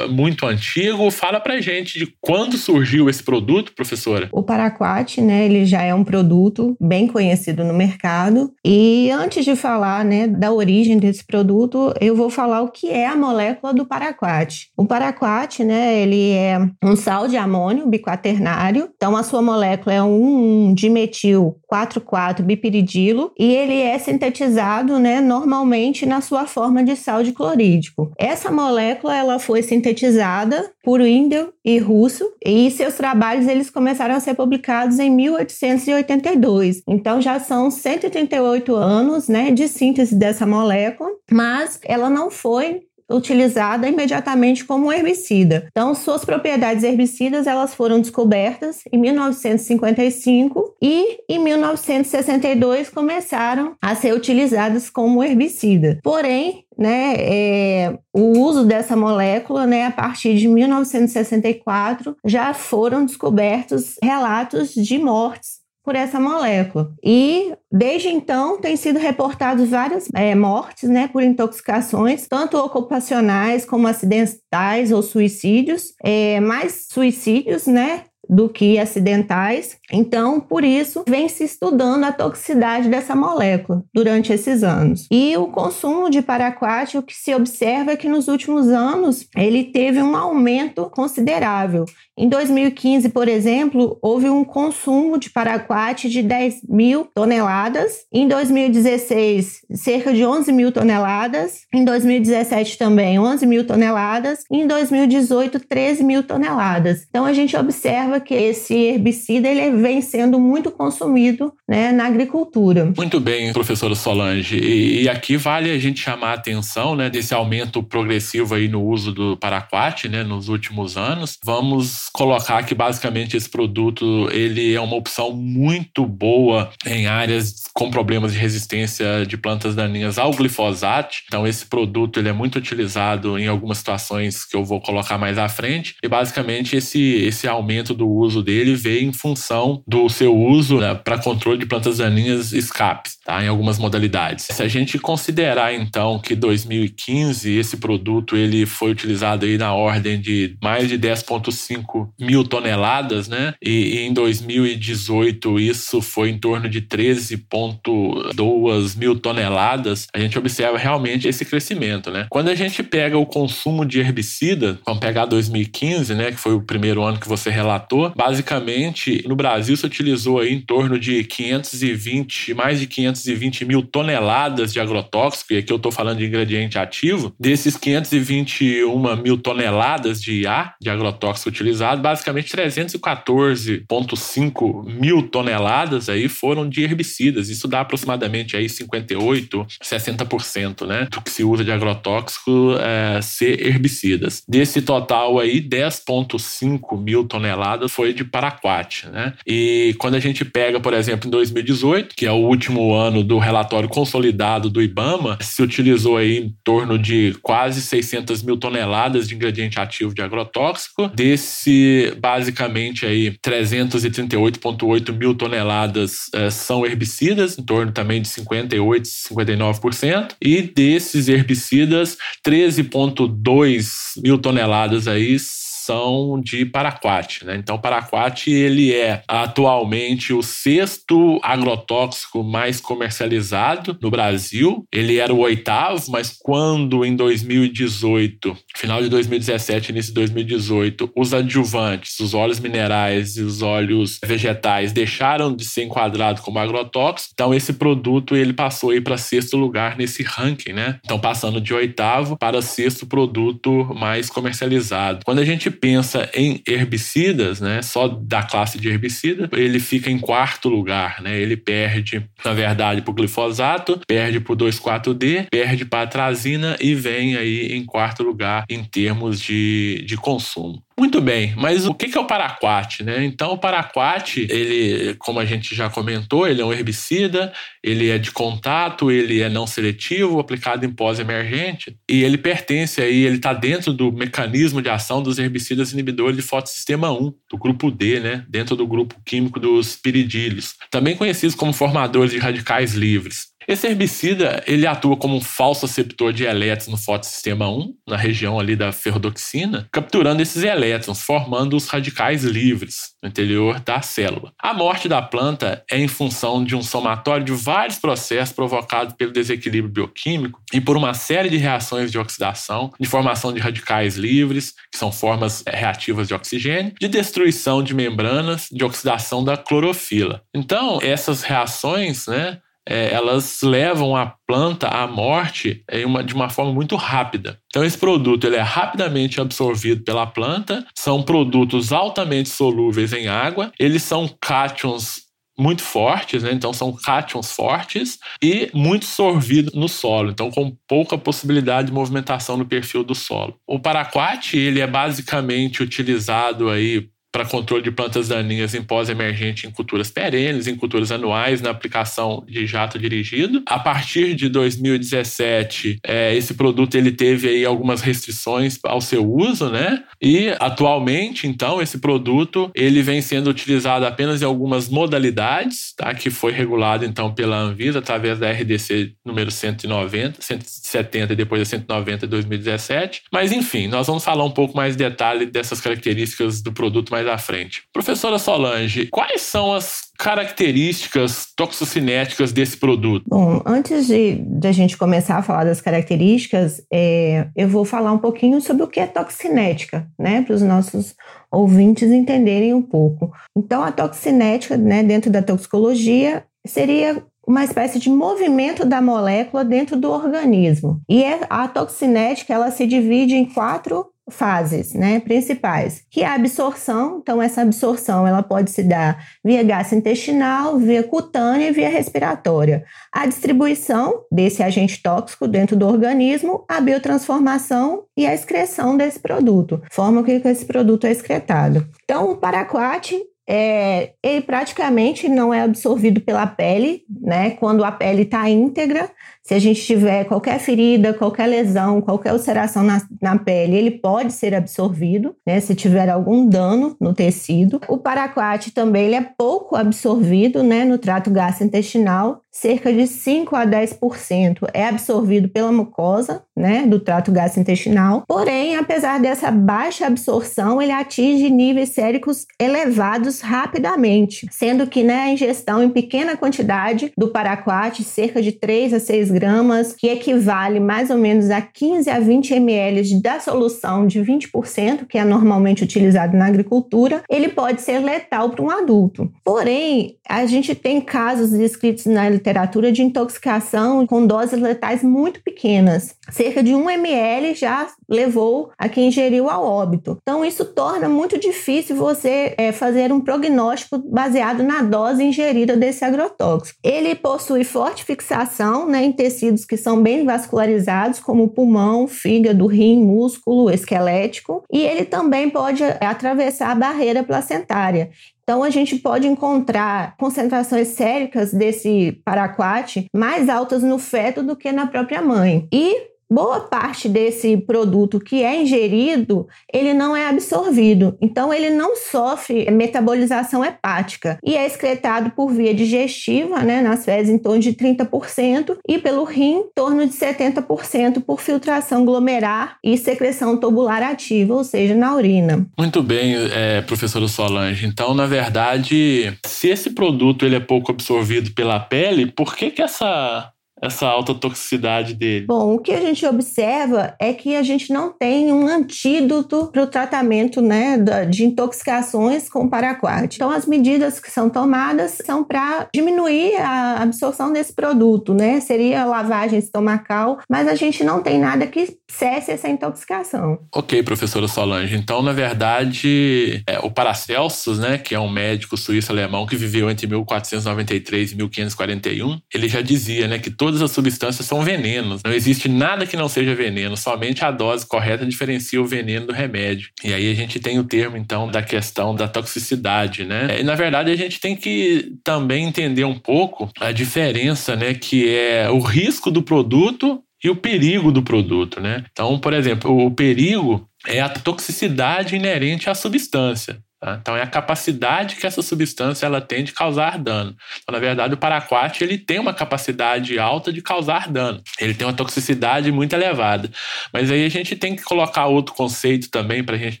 muito 0.08 0.46
antigo. 0.46 1.10
Fala 1.10 1.40
pra 1.40 1.60
gente 1.60 1.98
de 1.98 2.14
quando 2.22 2.56
surgiu 2.56 3.10
esse 3.10 3.22
produto, 3.22 3.74
professora. 3.74 4.30
O 4.32 4.42
Paraquat, 4.42 5.20
né, 5.20 5.44
ele 5.44 5.66
já 5.73 5.73
é 5.82 5.94
um 5.94 6.04
produto 6.04 6.76
bem 6.80 7.06
conhecido 7.06 7.64
no 7.64 7.74
mercado. 7.74 8.52
E 8.64 9.10
antes 9.10 9.44
de 9.44 9.56
falar 9.56 10.04
né, 10.04 10.26
da 10.26 10.52
origem 10.52 10.98
desse 10.98 11.24
produto, 11.24 11.92
eu 12.00 12.14
vou 12.14 12.30
falar 12.30 12.62
o 12.62 12.70
que 12.70 12.88
é 12.90 13.06
a 13.06 13.16
molécula 13.16 13.72
do 13.72 13.86
paraquat. 13.86 14.70
O 14.76 14.86
paraquat, 14.86 15.64
né, 15.64 16.00
ele 16.00 16.30
é 16.30 16.58
um 16.82 16.96
sal 16.96 17.28
de 17.28 17.36
amônio 17.36 17.86
biquaternário. 17.86 18.88
Então, 18.96 19.16
a 19.16 19.22
sua 19.22 19.42
molécula 19.42 19.94
é 19.94 20.02
um 20.02 20.74
dimetil 20.74 21.56
4,4 21.72 22.42
bipiridilo 22.42 23.32
e 23.38 23.52
ele 23.52 23.80
é 23.80 23.98
sintetizado, 23.98 24.98
né, 24.98 25.20
normalmente 25.20 26.06
na 26.06 26.20
sua 26.20 26.46
forma 26.46 26.84
de 26.84 26.96
sal 26.96 27.22
de 27.22 27.32
clorídrico. 27.32 28.12
Essa 28.18 28.50
molécula 28.50 29.16
ela 29.16 29.38
foi 29.38 29.62
sintetizada 29.62 30.70
por 30.82 31.00
Wendel 31.00 31.52
e 31.64 31.78
Russo 31.78 32.24
e 32.44 32.70
seus 32.70 32.94
trabalhos 32.94 33.48
eles 33.48 33.70
começaram 33.70 34.14
a 34.14 34.20
ser 34.20 34.34
publicados 34.34 34.98
em 34.98 35.10
1800 35.10 35.63
1982. 35.64 36.82
Então 36.86 37.20
já 37.20 37.40
são 37.40 37.70
138 37.70 38.74
anos, 38.74 39.28
né, 39.28 39.50
de 39.50 39.68
síntese 39.68 40.14
dessa 40.14 40.46
molécula, 40.46 41.10
mas 41.30 41.80
ela 41.84 42.10
não 42.10 42.30
foi 42.30 42.82
utilizada 43.10 43.88
imediatamente 43.88 44.64
como 44.64 44.92
herbicida. 44.92 45.66
Então, 45.70 45.94
suas 45.94 46.24
propriedades 46.24 46.82
herbicidas 46.82 47.46
elas 47.46 47.74
foram 47.74 48.00
descobertas 48.00 48.80
em 48.92 48.98
1955 48.98 50.74
e 50.80 51.18
em 51.28 51.38
1962 51.38 52.88
começaram 52.88 53.74
a 53.80 53.94
ser 53.94 54.14
utilizadas 54.14 54.88
como 54.88 55.22
herbicida. 55.22 55.98
Porém, 56.02 56.63
né, 56.78 57.14
é, 57.18 57.98
o 58.12 58.38
uso 58.38 58.64
dessa 58.64 58.96
molécula, 58.96 59.66
né, 59.66 59.86
a 59.86 59.90
partir 59.90 60.36
de 60.36 60.48
1964, 60.48 62.16
já 62.24 62.52
foram 62.54 63.04
descobertos 63.04 63.96
relatos 64.02 64.74
de 64.74 64.98
mortes 64.98 65.64
por 65.84 65.94
essa 65.94 66.18
molécula. 66.18 66.90
E 67.04 67.54
desde 67.70 68.08
então 68.08 68.58
tem 68.58 68.74
sido 68.74 68.98
reportados 68.98 69.68
várias 69.68 70.08
é, 70.14 70.34
mortes, 70.34 70.88
né, 70.88 71.08
por 71.08 71.22
intoxicações, 71.22 72.26
tanto 72.26 72.56
ocupacionais 72.56 73.66
como 73.66 73.86
acidentais 73.86 74.90
ou 74.90 75.02
suicídios, 75.02 75.92
é, 76.02 76.40
mais 76.40 76.86
suicídios, 76.90 77.66
né, 77.66 78.04
do 78.28 78.48
que 78.48 78.78
acidentais. 78.78 79.76
Então, 79.92 80.40
por 80.40 80.64
isso, 80.64 81.04
vem 81.08 81.28
se 81.28 81.44
estudando 81.44 82.04
a 82.04 82.12
toxicidade 82.12 82.88
dessa 82.88 83.14
molécula 83.14 83.82
durante 83.92 84.32
esses 84.32 84.62
anos. 84.62 85.06
E 85.10 85.36
o 85.36 85.48
consumo 85.48 86.10
de 86.10 86.22
paraquat, 86.22 86.96
o 86.96 87.02
que 87.02 87.14
se 87.14 87.34
observa 87.34 87.92
é 87.92 87.96
que 87.96 88.08
nos 88.08 88.28
últimos 88.28 88.68
anos 88.68 89.28
ele 89.36 89.64
teve 89.64 90.02
um 90.02 90.16
aumento 90.16 90.90
considerável. 90.90 91.84
Em 92.16 92.28
2015, 92.28 93.08
por 93.08 93.26
exemplo, 93.26 93.98
houve 94.00 94.30
um 94.30 94.44
consumo 94.44 95.18
de 95.18 95.30
paraquat 95.30 96.08
de 96.08 96.22
10 96.22 96.62
mil 96.68 97.08
toneladas. 97.12 98.06
Em 98.12 98.28
2016, 98.28 99.62
cerca 99.72 100.12
de 100.12 100.24
11 100.24 100.52
mil 100.52 100.70
toneladas. 100.70 101.62
Em 101.74 101.84
2017 101.84 102.78
também, 102.78 103.18
11 103.18 103.46
mil 103.46 103.66
toneladas. 103.66 104.44
Em 104.50 104.64
2018, 104.64 105.58
13 105.58 106.04
mil 106.04 106.22
toneladas. 106.22 107.04
Então, 107.08 107.24
a 107.24 107.32
gente 107.32 107.56
observa 107.56 108.20
que 108.20 108.34
esse 108.34 108.74
herbicida 108.74 109.48
ele 109.48 109.76
vem 109.76 110.00
sendo 110.00 110.38
muito 110.38 110.70
consumido 110.70 111.52
né, 111.68 111.90
na 111.90 112.06
agricultura. 112.06 112.92
Muito 112.96 113.18
bem, 113.18 113.52
professora 113.52 113.96
Solange. 113.96 114.56
E, 114.56 115.08
aqui 115.08 115.36
vale 115.36 115.70
a 115.70 115.78
gente 115.78 116.00
chamar 116.00 116.30
a 116.30 116.34
atenção 116.34 116.94
né, 116.94 117.10
desse 117.10 117.34
aumento 117.34 117.82
progressivo 117.82 118.54
aí 118.54 118.68
no 118.68 118.84
uso 118.84 119.12
do 119.12 119.36
paraquat 119.36 120.08
né, 120.08 120.22
nos 120.22 120.48
últimos 120.48 120.96
anos. 120.96 121.38
Vamos 121.44 122.03
colocar 122.12 122.62
que 122.62 122.74
basicamente 122.74 123.36
esse 123.36 123.48
produto 123.48 124.28
ele 124.30 124.74
é 124.74 124.80
uma 124.80 124.96
opção 124.96 125.32
muito 125.32 126.06
boa 126.06 126.70
em 126.86 127.06
áreas 127.06 127.64
com 127.72 127.90
problemas 127.90 128.32
de 128.32 128.38
resistência 128.38 129.26
de 129.26 129.36
plantas 129.36 129.74
daninhas 129.74 130.18
ao 130.18 130.30
glifosato. 130.32 131.16
Então 131.26 131.46
esse 131.46 131.66
produto 131.66 132.18
ele 132.18 132.28
é 132.28 132.32
muito 132.32 132.56
utilizado 132.56 133.38
em 133.38 133.46
algumas 133.46 133.78
situações 133.78 134.44
que 134.44 134.56
eu 134.56 134.64
vou 134.64 134.80
colocar 134.80 135.18
mais 135.18 135.38
à 135.38 135.48
frente 135.48 135.96
e 136.02 136.08
basicamente 136.08 136.76
esse 136.76 137.00
esse 137.24 137.48
aumento 137.48 137.94
do 137.94 138.08
uso 138.08 138.42
dele 138.42 138.74
veio 138.74 139.08
em 139.08 139.12
função 139.12 139.82
do 139.86 140.08
seu 140.08 140.36
uso 140.36 140.78
né, 140.78 140.94
para 140.94 141.18
controle 141.18 141.58
de 141.58 141.66
plantas 141.66 141.98
daninhas 141.98 142.52
escapes, 142.52 143.16
tá? 143.24 143.42
Em 143.44 143.48
algumas 143.48 143.78
modalidades. 143.78 144.46
Se 144.50 144.62
a 144.62 144.68
gente 144.68 144.98
considerar 144.98 145.74
então 145.74 146.18
que 146.18 146.34
2015 146.34 147.50
esse 147.50 147.76
produto 147.76 148.36
ele 148.36 148.66
foi 148.66 148.90
utilizado 148.90 149.44
aí 149.44 149.58
na 149.58 149.74
ordem 149.74 150.20
de 150.20 150.56
mais 150.62 150.88
de 150.88 150.98
10.5 150.98 151.93
mil 152.18 152.42
toneladas, 152.44 153.28
né? 153.28 153.54
E, 153.62 154.00
em 154.00 154.12
2018 154.12 155.60
isso 155.60 156.00
foi 156.00 156.30
em 156.30 156.38
torno 156.38 156.68
de 156.68 156.82
13,2 156.82 158.96
mil 158.96 159.18
toneladas. 159.18 160.06
A 160.12 160.18
gente 160.18 160.36
observa 160.38 160.78
realmente 160.78 161.28
esse 161.28 161.44
crescimento, 161.44 162.10
né? 162.10 162.26
Quando 162.30 162.48
a 162.48 162.54
gente 162.54 162.82
pega 162.82 163.18
o 163.18 163.26
consumo 163.26 163.84
de 163.84 164.00
herbicida, 164.00 164.78
vamos 164.84 165.00
pegar 165.00 165.26
2015, 165.26 166.14
né? 166.14 166.30
Que 166.30 166.38
foi 166.38 166.54
o 166.54 166.62
primeiro 166.62 167.02
ano 167.02 167.18
que 167.18 167.28
você 167.28 167.50
relatou, 167.50 168.12
basicamente 168.16 169.22
no 169.26 169.36
Brasil 169.36 169.76
se 169.76 169.86
utilizou 169.86 170.40
aí 170.40 170.52
em 170.52 170.60
torno 170.60 170.98
de 170.98 171.24
520, 171.24 172.54
mais 172.54 172.80
de 172.80 172.86
520 172.86 173.64
mil 173.64 173.82
toneladas 173.82 174.72
de 174.72 174.80
agrotóxico, 174.80 175.52
e 175.52 175.58
aqui 175.58 175.72
eu 175.72 175.76
estou 175.76 175.92
falando 175.92 176.18
de 176.18 176.26
ingrediente 176.26 176.78
ativo. 176.78 177.34
Desses 177.38 177.76
521 177.76 179.16
mil 179.16 179.36
toneladas 179.36 180.22
de 180.22 180.42
IA, 180.42 180.74
de 180.80 180.90
agrotóxico 180.90 181.48
utilizado, 181.48 181.83
basicamente 181.96 182.54
314,5 182.56 184.84
mil 184.84 185.28
toneladas 185.28 186.08
aí 186.08 186.28
foram 186.28 186.68
de 186.68 186.82
herbicidas. 186.82 187.48
Isso 187.48 187.68
dá 187.68 187.80
aproximadamente 187.80 188.56
aí 188.56 188.68
58, 188.68 189.66
60% 189.82 190.86
né, 190.86 191.08
do 191.10 191.20
que 191.20 191.30
se 191.30 191.44
usa 191.44 191.64
de 191.64 191.72
agrotóxico 191.72 192.76
é, 192.78 193.20
ser 193.22 193.66
herbicidas. 193.66 194.42
Desse 194.48 194.82
total 194.82 195.38
aí, 195.38 195.60
10,5 195.60 197.00
mil 197.00 197.24
toneladas 197.24 197.92
foi 197.92 198.12
de 198.12 198.24
paraquat. 198.24 199.08
Né? 199.08 199.34
E 199.46 199.94
quando 199.98 200.14
a 200.14 200.20
gente 200.20 200.44
pega, 200.44 200.80
por 200.80 200.94
exemplo, 200.94 201.28
em 201.28 201.30
2018, 201.30 202.14
que 202.16 202.26
é 202.26 202.32
o 202.32 202.36
último 202.36 202.94
ano 202.94 203.22
do 203.22 203.38
relatório 203.38 203.88
consolidado 203.88 204.70
do 204.70 204.82
IBAMA, 204.82 205.38
se 205.40 205.62
utilizou 205.62 206.16
aí 206.16 206.38
em 206.38 206.54
torno 206.62 206.98
de 206.98 207.36
quase 207.42 207.80
600 207.80 208.42
mil 208.42 208.56
toneladas 208.56 209.28
de 209.28 209.34
ingrediente 209.34 209.78
ativo 209.78 210.14
de 210.14 210.22
agrotóxico. 210.22 211.08
Desse 211.08 211.73
basicamente 212.20 213.06
aí 213.06 213.36
338,8 213.44 215.12
mil 215.12 215.34
toneladas 215.34 216.30
é, 216.32 216.50
são 216.50 216.84
herbicidas, 216.84 217.58
em 217.58 217.62
torno 217.62 217.92
também 217.92 218.20
de 218.22 218.28
58, 218.28 219.08
59%, 219.08 220.32
e 220.40 220.62
desses 220.62 221.28
herbicidas, 221.28 222.16
13,2 222.46 224.20
mil 224.22 224.38
toneladas 224.38 225.08
aí 225.08 225.38
produção 225.84 226.40
de 226.40 226.64
paraquat. 226.64 227.44
Né? 227.44 227.56
Então, 227.56 227.78
paraquat 227.78 228.50
ele 228.50 228.92
é 228.92 229.22
atualmente 229.28 230.32
o 230.32 230.42
sexto 230.42 231.38
agrotóxico 231.42 232.42
mais 232.42 232.80
comercializado 232.80 233.96
no 234.00 234.10
Brasil. 234.10 234.86
Ele 234.92 235.18
era 235.18 235.32
o 235.32 235.40
oitavo, 235.40 236.10
mas 236.10 236.36
quando 236.40 237.04
em 237.04 237.14
2018, 237.14 238.56
final 238.76 239.02
de 239.02 239.08
2017, 239.08 239.90
início 239.90 240.10
de 240.10 240.14
2018, 240.14 241.10
os 241.14 241.34
adjuvantes, 241.34 242.18
os 242.20 242.34
óleos 242.34 242.60
minerais 242.60 243.36
e 243.36 243.42
os 243.42 243.62
óleos 243.62 244.18
vegetais 244.24 244.92
deixaram 244.92 245.54
de 245.54 245.64
ser 245.64 245.84
enquadrados 245.84 246.42
como 246.42 246.58
agrotóxico, 246.58 247.32
então 247.34 247.52
esse 247.52 247.72
produto 247.74 248.36
ele 248.36 248.52
passou 248.52 248.90
aí 248.90 249.00
para 249.00 249.18
sexto 249.18 249.56
lugar 249.56 249.96
nesse 249.96 250.22
ranking, 250.22 250.72
né? 250.72 250.98
Então 251.04 251.18
passando 251.18 251.60
de 251.60 251.74
oitavo 251.74 252.36
para 252.36 252.62
sexto 252.62 253.06
produto 253.06 253.92
mais 253.94 254.30
comercializado. 254.30 255.20
Quando 255.24 255.40
a 255.40 255.44
gente 255.44 255.70
pensa 255.74 256.30
em 256.34 256.62
herbicidas, 256.66 257.60
né, 257.60 257.82
só 257.82 258.08
da 258.08 258.42
classe 258.42 258.78
de 258.78 258.88
herbicida, 258.88 259.48
ele 259.52 259.80
fica 259.80 260.10
em 260.10 260.18
quarto 260.18 260.68
lugar, 260.68 261.20
né? 261.22 261.38
Ele 261.40 261.56
perde, 261.56 262.24
na 262.44 262.52
verdade, 262.52 263.02
para 263.02 263.10
o 263.10 263.14
glifosato, 263.14 264.00
perde 264.06 264.40
para 264.40 264.52
o 264.52 264.56
2,4-D, 264.56 265.46
perde 265.50 265.84
para 265.84 266.00
a 266.00 266.02
atrazina 266.02 266.76
e 266.80 266.94
vem 266.94 267.36
aí 267.36 267.72
em 267.74 267.84
quarto 267.84 268.22
lugar 268.22 268.64
em 268.68 268.84
termos 268.84 269.40
de, 269.40 270.04
de 270.06 270.16
consumo. 270.16 270.83
Muito 270.96 271.20
bem, 271.20 271.54
mas 271.56 271.86
o 271.86 271.94
que 271.94 272.16
é 272.16 272.20
o 272.20 272.26
paraquat? 272.26 273.02
Né? 273.02 273.24
Então, 273.24 273.52
o 273.52 273.58
paraquat, 273.58 274.38
ele, 274.48 275.14
como 275.14 275.40
a 275.40 275.44
gente 275.44 275.74
já 275.74 275.90
comentou, 275.90 276.46
ele 276.46 276.62
é 276.62 276.64
um 276.64 276.72
herbicida, 276.72 277.52
ele 277.82 278.10
é 278.10 278.16
de 278.16 278.30
contato, 278.30 279.10
ele 279.10 279.40
é 279.40 279.48
não 279.48 279.66
seletivo, 279.66 280.38
aplicado 280.38 280.86
em 280.86 280.90
pós-emergente, 280.90 281.96
e 282.08 282.22
ele 282.22 282.38
pertence 282.38 283.02
aí, 283.02 283.24
ele 283.24 283.36
está 283.36 283.52
dentro 283.52 283.92
do 283.92 284.12
mecanismo 284.12 284.80
de 284.80 284.88
ação 284.88 285.20
dos 285.20 285.36
herbicidas 285.36 285.92
inibidores 285.92 286.36
de 286.36 286.42
fotossistema 286.42 287.10
1, 287.10 287.34
do 287.50 287.58
grupo 287.58 287.90
D, 287.90 288.20
né? 288.20 288.46
dentro 288.48 288.76
do 288.76 288.86
grupo 288.86 289.16
químico 289.24 289.58
dos 289.58 289.96
piridílios, 289.96 290.74
também 290.92 291.16
conhecidos 291.16 291.56
como 291.56 291.72
formadores 291.72 292.30
de 292.30 292.38
radicais 292.38 292.94
livres. 292.94 293.53
Esse 293.66 293.86
herbicida, 293.86 294.62
ele 294.66 294.86
atua 294.86 295.16
como 295.16 295.36
um 295.36 295.40
falso 295.40 295.86
receptor 295.86 296.32
de 296.32 296.44
elétrons 296.44 296.88
no 296.88 296.96
fotossistema 296.96 297.68
1, 297.68 297.94
na 298.06 298.16
região 298.16 298.60
ali 298.60 298.76
da 298.76 298.92
ferrodoxina, 298.92 299.88
capturando 299.90 300.42
esses 300.42 300.62
elétrons, 300.62 301.22
formando 301.22 301.76
os 301.76 301.88
radicais 301.88 302.44
livres 302.44 303.14
no 303.22 303.28
interior 303.28 303.80
da 303.80 304.02
célula. 304.02 304.52
A 304.60 304.74
morte 304.74 305.08
da 305.08 305.22
planta 305.22 305.82
é 305.90 305.98
em 305.98 306.08
função 306.08 306.62
de 306.62 306.76
um 306.76 306.82
somatório 306.82 307.44
de 307.44 307.52
vários 307.52 307.98
processos 307.98 308.54
provocados 308.54 309.14
pelo 309.14 309.32
desequilíbrio 309.32 309.92
bioquímico 309.92 310.60
e 310.72 310.80
por 310.80 310.96
uma 310.96 311.14
série 311.14 311.48
de 311.48 311.56
reações 311.56 312.10
de 312.10 312.18
oxidação, 312.18 312.92
de 313.00 313.08
formação 313.08 313.52
de 313.52 313.60
radicais 313.60 314.16
livres, 314.16 314.74
que 314.92 314.98
são 314.98 315.10
formas 315.10 315.62
eh, 315.66 315.76
reativas 315.76 316.28
de 316.28 316.34
oxigênio, 316.34 316.92
de 317.00 317.08
destruição 317.08 317.82
de 317.82 317.94
membranas, 317.94 318.68
de 318.70 318.84
oxidação 318.84 319.42
da 319.42 319.56
clorofila. 319.56 320.42
Então, 320.54 320.98
essas 321.02 321.42
reações, 321.42 322.26
né, 322.26 322.58
é, 322.88 323.12
elas 323.12 323.60
levam 323.62 324.14
a 324.14 324.34
planta 324.46 324.88
à 324.88 325.06
morte 325.06 325.82
em 325.90 326.04
uma, 326.04 326.22
de 326.22 326.34
uma 326.34 326.48
forma 326.48 326.72
muito 326.72 326.96
rápida. 326.96 327.58
Então 327.68 327.84
esse 327.84 327.96
produto 327.96 328.46
ele 328.46 328.56
é 328.56 328.62
rapidamente 328.62 329.40
absorvido 329.40 330.02
pela 330.04 330.26
planta, 330.26 330.86
são 330.94 331.22
produtos 331.22 331.92
altamente 331.92 332.48
solúveis 332.48 333.12
em 333.12 333.28
água, 333.28 333.72
eles 333.78 334.02
são 334.02 334.28
cátions 334.40 335.24
muito 335.56 335.82
fortes, 335.82 336.42
né? 336.42 336.52
então 336.52 336.72
são 336.72 336.92
cátions 336.92 337.52
fortes 337.52 338.18
e 338.42 338.68
muito 338.74 339.04
sorvido 339.04 339.70
no 339.74 339.88
solo, 339.88 340.30
então 340.30 340.50
com 340.50 340.76
pouca 340.88 341.16
possibilidade 341.16 341.88
de 341.88 341.94
movimentação 341.94 342.56
no 342.56 342.66
perfil 342.66 343.04
do 343.04 343.14
solo. 343.14 343.56
O 343.66 343.78
paraquat 343.78 344.56
ele 344.56 344.80
é 344.80 344.86
basicamente 344.86 345.82
utilizado 345.82 346.68
aí 346.68 347.08
para 347.34 347.44
controle 347.44 347.82
de 347.82 347.90
plantas 347.90 348.28
daninhas 348.28 348.76
em 348.76 348.82
pós-emergente 348.82 349.66
em 349.66 349.70
culturas 349.72 350.08
perenes, 350.08 350.68
em 350.68 350.76
culturas 350.76 351.10
anuais, 351.10 351.60
na 351.60 351.70
aplicação 351.70 352.44
de 352.46 352.64
jato 352.64 352.96
dirigido. 352.96 353.60
A 353.66 353.76
partir 353.76 354.36
de 354.36 354.48
2017, 354.48 355.98
é, 356.06 356.32
esse 356.36 356.54
produto 356.54 356.94
ele 356.94 357.10
teve 357.10 357.48
aí 357.48 357.64
algumas 357.64 358.02
restrições 358.02 358.78
ao 358.84 359.00
seu 359.00 359.28
uso, 359.28 359.68
né? 359.68 360.04
E 360.22 360.54
atualmente, 360.60 361.48
então, 361.48 361.82
esse 361.82 361.98
produto 361.98 362.70
ele 362.72 363.02
vem 363.02 363.20
sendo 363.20 363.50
utilizado 363.50 364.06
apenas 364.06 364.40
em 364.40 364.44
algumas 364.44 364.88
modalidades, 364.88 365.92
tá? 365.96 366.14
Que 366.14 366.30
foi 366.30 366.52
regulado 366.52 367.04
então 367.04 367.34
pela 367.34 367.56
Anvisa 367.56 367.98
através 367.98 368.38
da 368.38 368.48
RDC 368.48 369.12
número 369.24 369.50
190, 369.50 370.40
170 370.40 371.32
e 371.32 371.36
depois 371.36 371.60
da 371.62 371.64
190 371.64 372.28
de 372.28 372.30
2017. 372.30 373.22
Mas 373.32 373.50
enfim, 373.50 373.88
nós 373.88 374.06
vamos 374.06 374.24
falar 374.24 374.44
um 374.44 374.52
pouco 374.52 374.76
mais 374.76 374.96
de 374.96 375.02
detalhe 375.02 375.46
dessas 375.46 375.80
características 375.80 376.62
do 376.62 376.72
produto 376.72 377.10
mais 377.10 377.23
mais 377.24 377.28
à 377.28 377.38
frente. 377.38 377.82
Professora 377.92 378.38
Solange, 378.38 379.06
quais 379.06 379.40
são 379.42 379.72
as 379.72 380.02
características 380.18 381.46
toxocinéticas 381.56 382.52
desse 382.52 382.76
produto? 382.76 383.24
Bom, 383.28 383.62
antes 383.66 384.06
de, 384.06 384.36
de 384.36 384.68
a 384.68 384.72
gente 384.72 384.96
começar 384.96 385.36
a 385.36 385.42
falar 385.42 385.64
das 385.64 385.80
características, 385.80 386.82
é, 386.92 387.48
eu 387.56 387.68
vou 387.68 387.84
falar 387.84 388.12
um 388.12 388.18
pouquinho 388.18 388.60
sobre 388.60 388.84
o 388.84 388.88
que 388.88 389.00
é 389.00 389.06
toxinética, 389.06 390.06
né, 390.18 390.42
para 390.42 390.54
os 390.54 390.62
nossos 390.62 391.14
ouvintes 391.50 392.10
entenderem 392.10 392.74
um 392.74 392.82
pouco. 392.82 393.32
Então, 393.56 393.82
a 393.82 393.90
toxinética, 393.90 394.76
né, 394.76 395.02
dentro 395.02 395.30
da 395.30 395.42
toxicologia, 395.42 396.44
seria 396.66 397.24
uma 397.46 397.64
espécie 397.64 397.98
de 397.98 398.08
movimento 398.08 398.86
da 398.86 399.02
molécula 399.02 399.64
dentro 399.64 399.96
do 399.96 400.10
organismo. 400.10 401.00
E 401.08 401.22
é, 401.22 401.40
a 401.50 401.68
toxinética 401.68 402.54
ela 402.54 402.70
se 402.70 402.86
divide 402.86 403.34
em 403.34 403.44
quatro 403.44 404.06
fases 404.30 404.94
né, 404.94 405.20
principais, 405.20 406.02
que 406.10 406.22
é 406.22 406.26
a 406.26 406.34
absorção. 406.34 407.18
Então, 407.20 407.42
essa 407.42 407.62
absorção 407.62 408.26
ela 408.26 408.42
pode 408.42 408.70
se 408.70 408.82
dar 408.82 409.24
via 409.44 409.62
gastrointestinal, 409.62 410.78
via 410.78 411.02
cutânea 411.02 411.68
e 411.68 411.72
via 411.72 411.88
respiratória. 411.88 412.84
A 413.12 413.26
distribuição 413.26 414.22
desse 414.32 414.62
agente 414.62 415.02
tóxico 415.02 415.46
dentro 415.46 415.76
do 415.76 415.86
organismo, 415.86 416.64
a 416.68 416.80
biotransformação 416.80 418.04
e 418.16 418.26
a 418.26 418.34
excreção 418.34 418.96
desse 418.96 419.18
produto, 419.18 419.82
forma 419.90 420.22
que 420.22 420.32
esse 420.32 420.64
produto 420.64 421.06
é 421.06 421.12
excretado. 421.12 421.86
Então, 422.04 422.30
o 422.30 422.36
paraquat 422.36 423.14
é, 423.46 424.12
ele 424.22 424.40
praticamente 424.40 425.28
não 425.28 425.52
é 425.52 425.60
absorvido 425.60 426.20
pela 426.20 426.46
pele, 426.46 427.02
né? 427.20 427.50
Quando 427.50 427.84
a 427.84 427.92
pele 427.92 428.22
está 428.22 428.48
íntegra, 428.48 429.10
se 429.46 429.52
a 429.52 429.58
gente 429.58 429.82
tiver 429.82 430.24
qualquer 430.24 430.58
ferida, 430.58 431.12
qualquer 431.12 431.46
lesão, 431.46 432.00
qualquer 432.00 432.32
ulceração 432.32 432.82
na, 432.82 433.02
na 433.20 433.38
pele, 433.38 433.76
ele 433.76 433.90
pode 433.90 434.32
ser 434.32 434.54
absorvido, 434.54 435.36
né? 435.46 435.60
Se 435.60 435.74
tiver 435.74 436.08
algum 436.08 436.48
dano 436.48 436.96
no 436.98 437.12
tecido. 437.12 437.78
O 437.86 437.98
paraquat 437.98 438.72
também 438.72 439.04
ele 439.04 439.16
é 439.16 439.20
pouco 439.36 439.76
absorvido, 439.76 440.62
né? 440.62 440.86
No 440.86 440.96
trato 440.96 441.30
gastrointestinal, 441.30 442.40
cerca 442.50 442.90
de 442.90 443.06
5 443.06 443.54
a 443.54 443.66
10% 443.66 444.66
é 444.72 444.86
absorvido 444.86 445.48
pela 445.50 445.70
mucosa, 445.70 446.42
né? 446.56 446.86
Do 446.86 446.98
trato 446.98 447.30
gastrointestinal. 447.30 448.24
Porém, 448.26 448.76
apesar 448.76 449.20
dessa 449.20 449.50
baixa 449.50 450.06
absorção, 450.06 450.80
ele 450.80 450.92
atinge 450.92 451.50
níveis 451.50 451.90
séricos 451.90 452.46
elevados 452.58 453.42
rapidamente, 453.42 454.46
sendo 454.50 454.86
que, 454.86 455.02
né? 455.02 455.24
A 455.24 455.30
ingestão 455.30 455.82
em 455.82 455.90
pequena 455.90 456.34
quantidade 456.34 457.12
do 457.18 457.28
paraquat, 457.28 458.02
cerca 458.02 458.40
de 458.40 458.52
3 458.52 458.94
a 458.94 459.00
6 459.00 459.33
gramas, 459.34 459.92
que 459.92 460.08
equivale 460.08 460.80
mais 460.80 461.10
ou 461.10 461.18
menos 461.18 461.50
a 461.50 461.60
15 461.60 462.08
a 462.08 462.20
20 462.20 462.54
ml 462.54 463.20
da 463.20 463.40
solução 463.40 464.06
de 464.06 464.20
20%, 464.20 465.06
que 465.06 465.18
é 465.18 465.24
normalmente 465.24 465.84
utilizado 465.84 466.36
na 466.36 466.46
agricultura, 466.46 467.22
ele 467.28 467.48
pode 467.48 467.82
ser 467.82 467.98
letal 467.98 468.50
para 468.50 468.62
um 468.62 468.70
adulto. 468.70 469.30
Porém, 469.44 470.16
a 470.28 470.46
gente 470.46 470.74
tem 470.74 471.00
casos 471.00 471.50
descritos 471.50 472.06
na 472.06 472.28
literatura 472.28 472.90
de 472.90 473.02
intoxicação 473.02 474.06
com 474.06 474.26
doses 474.26 474.60
letais 474.60 475.02
muito 475.02 475.42
pequenas. 475.42 476.14
Cerca 476.30 476.62
de 476.62 476.74
1 476.74 476.90
ml 476.90 477.54
já 477.54 477.88
levou 478.08 478.70
a 478.78 478.88
quem 478.88 479.08
ingeriu 479.08 479.50
ao 479.50 479.64
óbito. 479.64 480.18
Então, 480.22 480.44
isso 480.44 480.64
torna 480.64 481.08
muito 481.08 481.38
difícil 481.38 481.96
você 481.96 482.54
é, 482.56 482.72
fazer 482.72 483.12
um 483.12 483.20
prognóstico 483.20 483.98
baseado 483.98 484.62
na 484.62 484.82
dose 484.82 485.22
ingerida 485.22 485.76
desse 485.76 486.04
agrotóxico. 486.04 486.78
Ele 486.82 487.14
possui 487.14 487.64
forte 487.64 488.04
fixação 488.04 488.88
né, 488.88 489.04
tecidos 489.24 489.64
que 489.64 489.78
são 489.78 490.02
bem 490.02 490.22
vascularizados, 490.22 491.18
como 491.18 491.48
pulmão, 491.48 492.06
fígado, 492.06 492.66
rim, 492.66 493.02
músculo, 493.02 493.70
esquelético, 493.70 494.62
e 494.70 494.82
ele 494.82 495.06
também 495.06 495.48
pode 495.48 495.82
atravessar 495.82 496.70
a 496.70 496.74
barreira 496.74 497.24
placentária. 497.24 498.10
Então, 498.42 498.62
a 498.62 498.68
gente 498.68 498.96
pode 498.96 499.26
encontrar 499.26 500.14
concentrações 500.18 500.88
séricas 500.88 501.54
desse 501.54 502.20
paraquat 502.22 503.06
mais 503.16 503.48
altas 503.48 503.82
no 503.82 503.98
feto 503.98 504.42
do 504.42 504.54
que 504.54 504.70
na 504.70 504.86
própria 504.86 505.22
mãe. 505.22 505.66
E 505.72 506.13
boa 506.30 506.60
parte 506.60 507.08
desse 507.08 507.56
produto 507.56 508.18
que 508.18 508.42
é 508.42 508.60
ingerido, 508.60 509.46
ele 509.72 509.94
não 509.94 510.16
é 510.16 510.28
absorvido. 510.28 511.16
Então, 511.20 511.52
ele 511.52 511.70
não 511.70 511.96
sofre 511.96 512.70
metabolização 512.70 513.64
hepática 513.64 514.38
e 514.44 514.56
é 514.56 514.66
excretado 514.66 515.30
por 515.30 515.50
via 515.52 515.74
digestiva, 515.74 516.60
né, 516.60 516.82
nas 516.82 517.04
fezes 517.04 517.32
em 517.32 517.38
torno 517.38 517.60
de 517.60 517.72
30% 517.72 518.76
e 518.88 518.98
pelo 518.98 519.24
rim 519.24 519.54
em 519.54 519.64
torno 519.74 520.06
de 520.06 520.12
70% 520.12 521.22
por 521.22 521.40
filtração 521.40 522.04
glomerar 522.04 522.78
e 522.82 522.96
secreção 522.96 523.56
tubular 523.58 524.02
ativa, 524.02 524.54
ou 524.54 524.64
seja, 524.64 524.94
na 524.94 525.14
urina. 525.14 525.66
Muito 525.78 526.02
bem, 526.02 526.34
é, 526.52 526.80
professora 526.82 527.28
Solange. 527.28 527.86
Então, 527.86 528.14
na 528.14 528.26
verdade, 528.26 529.36
se 529.46 529.68
esse 529.68 529.90
produto 529.90 530.44
ele 530.44 530.56
é 530.56 530.60
pouco 530.60 530.90
absorvido 530.90 531.52
pela 531.52 531.78
pele, 531.78 532.26
por 532.26 532.56
que 532.56 532.70
que 532.70 532.82
essa 532.82 533.50
essa 533.86 534.06
alta 534.06 534.34
toxicidade 534.34 535.14
dele? 535.14 535.46
Bom, 535.46 535.74
o 535.74 535.78
que 535.78 535.92
a 535.92 536.00
gente 536.00 536.24
observa 536.26 537.14
é 537.20 537.32
que 537.32 537.54
a 537.56 537.62
gente 537.62 537.92
não 537.92 538.12
tem 538.12 538.52
um 538.52 538.66
antídoto 538.66 539.68
para 539.72 539.82
o 539.82 539.86
tratamento 539.86 540.60
né, 540.60 540.98
de 541.28 541.44
intoxicações 541.44 542.48
com 542.48 542.68
paraquat. 542.68 543.34
Então, 543.34 543.50
as 543.50 543.66
medidas 543.66 544.18
que 544.18 544.30
são 544.30 544.48
tomadas 544.48 545.18
são 545.24 545.44
para 545.44 545.88
diminuir 545.94 546.56
a 546.56 547.02
absorção 547.02 547.52
desse 547.52 547.72
produto, 547.72 548.34
né? 548.34 548.60
Seria 548.60 549.04
lavagem 549.04 549.58
estomacal, 549.58 550.38
mas 550.48 550.68
a 550.68 550.74
gente 550.74 551.04
não 551.04 551.22
tem 551.22 551.38
nada 551.38 551.66
que 551.66 551.96
cesse 552.08 552.52
essa 552.52 552.68
intoxicação. 552.68 553.58
Ok, 553.74 554.02
professora 554.02 554.46
Solange. 554.46 554.96
Então, 554.96 555.22
na 555.22 555.32
verdade, 555.32 556.62
é, 556.66 556.78
o 556.78 556.90
Paracelsus, 556.90 557.78
né, 557.78 557.98
que 557.98 558.14
é 558.14 558.20
um 558.20 558.30
médico 558.30 558.76
suíço-alemão 558.76 559.46
que 559.46 559.56
viveu 559.56 559.90
entre 559.90 560.06
1493 560.06 561.32
e 561.32 561.36
1541, 561.36 562.38
ele 562.52 562.68
já 562.68 562.80
dizia 562.80 563.26
né, 563.26 563.38
que 563.38 563.50
todas 563.50 563.73
todas 563.74 563.82
as 563.82 563.90
substâncias 563.90 564.46
são 564.46 564.62
venenos. 564.62 565.20
Não 565.24 565.32
existe 565.32 565.68
nada 565.68 566.06
que 566.06 566.16
não 566.16 566.28
seja 566.28 566.54
veneno, 566.54 566.96
somente 566.96 567.44
a 567.44 567.50
dose 567.50 567.84
correta 567.86 568.24
diferencia 568.24 568.80
o 568.80 568.86
veneno 568.86 569.26
do 569.26 569.32
remédio. 569.32 569.90
E 570.04 570.14
aí 570.14 570.30
a 570.30 570.34
gente 570.34 570.60
tem 570.60 570.78
o 570.78 570.84
termo, 570.84 571.16
então, 571.16 571.50
da 571.50 571.62
questão 571.62 572.14
da 572.14 572.28
toxicidade, 572.28 573.24
né? 573.24 573.60
E, 573.60 573.64
na 573.64 573.74
verdade, 573.74 574.12
a 574.12 574.16
gente 574.16 574.38
tem 574.38 574.54
que 574.54 575.12
também 575.24 575.64
entender 575.64 576.04
um 576.04 576.18
pouco 576.18 576.70
a 576.78 576.92
diferença, 576.92 577.74
né, 577.74 577.94
que 577.94 578.28
é 578.28 578.70
o 578.70 578.78
risco 578.78 579.30
do 579.30 579.42
produto 579.42 580.22
e 580.42 580.50
o 580.50 580.56
perigo 580.56 581.10
do 581.10 581.22
produto, 581.22 581.80
né? 581.80 582.04
Então, 582.12 582.38
por 582.38 582.52
exemplo, 582.52 583.04
o 583.04 583.10
perigo 583.10 583.88
é 584.06 584.20
a 584.20 584.28
toxicidade 584.28 585.34
inerente 585.34 585.90
à 585.90 585.94
substância. 585.94 586.78
Tá? 587.04 587.18
Então 587.20 587.36
é 587.36 587.42
a 587.42 587.46
capacidade 587.46 588.36
que 588.36 588.46
essa 588.46 588.62
substância 588.62 589.26
ela 589.26 589.38
tem 589.38 589.62
de 589.62 589.72
causar 589.72 590.18
dano. 590.18 590.56
Então, 590.82 590.94
na 590.94 590.98
verdade, 590.98 591.34
o 591.34 591.36
paraquat 591.36 592.02
ele 592.02 592.16
tem 592.16 592.38
uma 592.38 592.54
capacidade 592.54 593.38
alta 593.38 593.70
de 593.70 593.82
causar 593.82 594.26
dano. 594.26 594.62
Ele 594.80 594.94
tem 594.94 595.06
uma 595.06 595.12
toxicidade 595.12 595.92
muito 595.92 596.14
elevada. 596.14 596.70
Mas 597.12 597.30
aí 597.30 597.44
a 597.44 597.48
gente 597.50 597.76
tem 597.76 597.94
que 597.94 598.02
colocar 598.02 598.46
outro 598.46 598.74
conceito 598.74 599.28
também 599.28 599.62
para 599.62 599.76
a 599.76 599.78
gente 599.78 600.00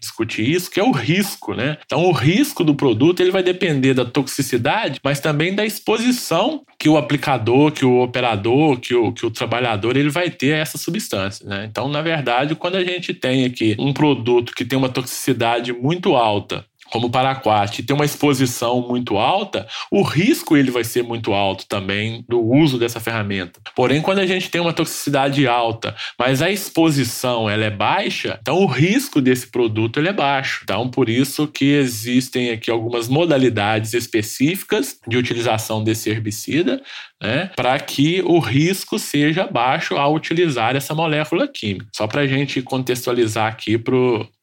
discutir 0.00 0.48
isso, 0.48 0.70
que 0.70 0.80
é 0.80 0.82
o 0.82 0.92
risco, 0.92 1.52
né? 1.52 1.76
Então 1.84 2.02
o 2.06 2.10
risco 2.10 2.64
do 2.64 2.74
produto 2.74 3.20
ele 3.20 3.30
vai 3.30 3.42
depender 3.42 3.92
da 3.92 4.06
toxicidade, 4.06 4.98
mas 5.04 5.20
também 5.20 5.54
da 5.54 5.66
exposição 5.66 6.64
que 6.78 6.88
o 6.88 6.96
aplicador, 6.96 7.70
que 7.70 7.84
o 7.84 8.00
operador, 8.00 8.80
que 8.80 8.94
o, 8.94 9.12
que 9.12 9.26
o 9.26 9.30
trabalhador 9.30 9.94
ele 9.94 10.08
vai 10.08 10.30
ter 10.30 10.54
a 10.54 10.58
essa 10.58 10.78
substância, 10.78 11.46
né? 11.46 11.68
Então, 11.70 11.86
na 11.86 12.00
verdade, 12.00 12.54
quando 12.54 12.76
a 12.76 12.84
gente 12.84 13.12
tem 13.12 13.44
aqui 13.44 13.76
um 13.78 13.92
produto 13.92 14.54
que 14.54 14.64
tem 14.64 14.78
uma 14.78 14.88
toxicidade 14.88 15.70
muito 15.70 16.16
alta 16.16 16.64
como 16.94 17.08
o 17.08 17.10
paraquat 17.10 17.82
tem 17.82 17.92
uma 17.92 18.04
exposição 18.04 18.80
muito 18.80 19.16
alta, 19.16 19.66
o 19.90 20.00
risco 20.00 20.56
ele 20.56 20.70
vai 20.70 20.84
ser 20.84 21.02
muito 21.02 21.32
alto 21.32 21.66
também 21.66 22.24
do 22.28 22.40
uso 22.40 22.78
dessa 22.78 23.00
ferramenta. 23.00 23.60
Porém, 23.74 24.00
quando 24.00 24.20
a 24.20 24.26
gente 24.26 24.48
tem 24.48 24.60
uma 24.60 24.72
toxicidade 24.72 25.44
alta, 25.44 25.96
mas 26.16 26.40
a 26.40 26.52
exposição 26.52 27.50
ela 27.50 27.64
é 27.64 27.70
baixa, 27.70 28.38
então 28.40 28.58
o 28.58 28.66
risco 28.66 29.20
desse 29.20 29.48
produto 29.48 29.98
ele 29.98 30.08
é 30.08 30.12
baixo. 30.12 30.60
Então, 30.62 30.88
por 30.88 31.08
isso 31.08 31.48
que 31.48 31.64
existem 31.64 32.50
aqui 32.50 32.70
algumas 32.70 33.08
modalidades 33.08 33.92
específicas 33.92 34.96
de 35.08 35.16
utilização 35.16 35.82
desse 35.82 36.10
herbicida, 36.10 36.80
né, 37.20 37.50
para 37.56 37.76
que 37.80 38.22
o 38.24 38.38
risco 38.38 39.00
seja 39.00 39.48
baixo 39.48 39.96
ao 39.96 40.14
utilizar 40.14 40.76
essa 40.76 40.94
molécula 40.94 41.48
química. 41.48 41.88
Só 41.92 42.06
para 42.06 42.20
a 42.20 42.26
gente 42.28 42.62
contextualizar 42.62 43.50
aqui 43.50 43.76
para 43.76 43.96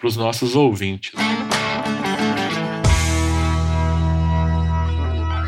os 0.03 0.17
nossos 0.17 0.53
ouvintes. 0.53 1.13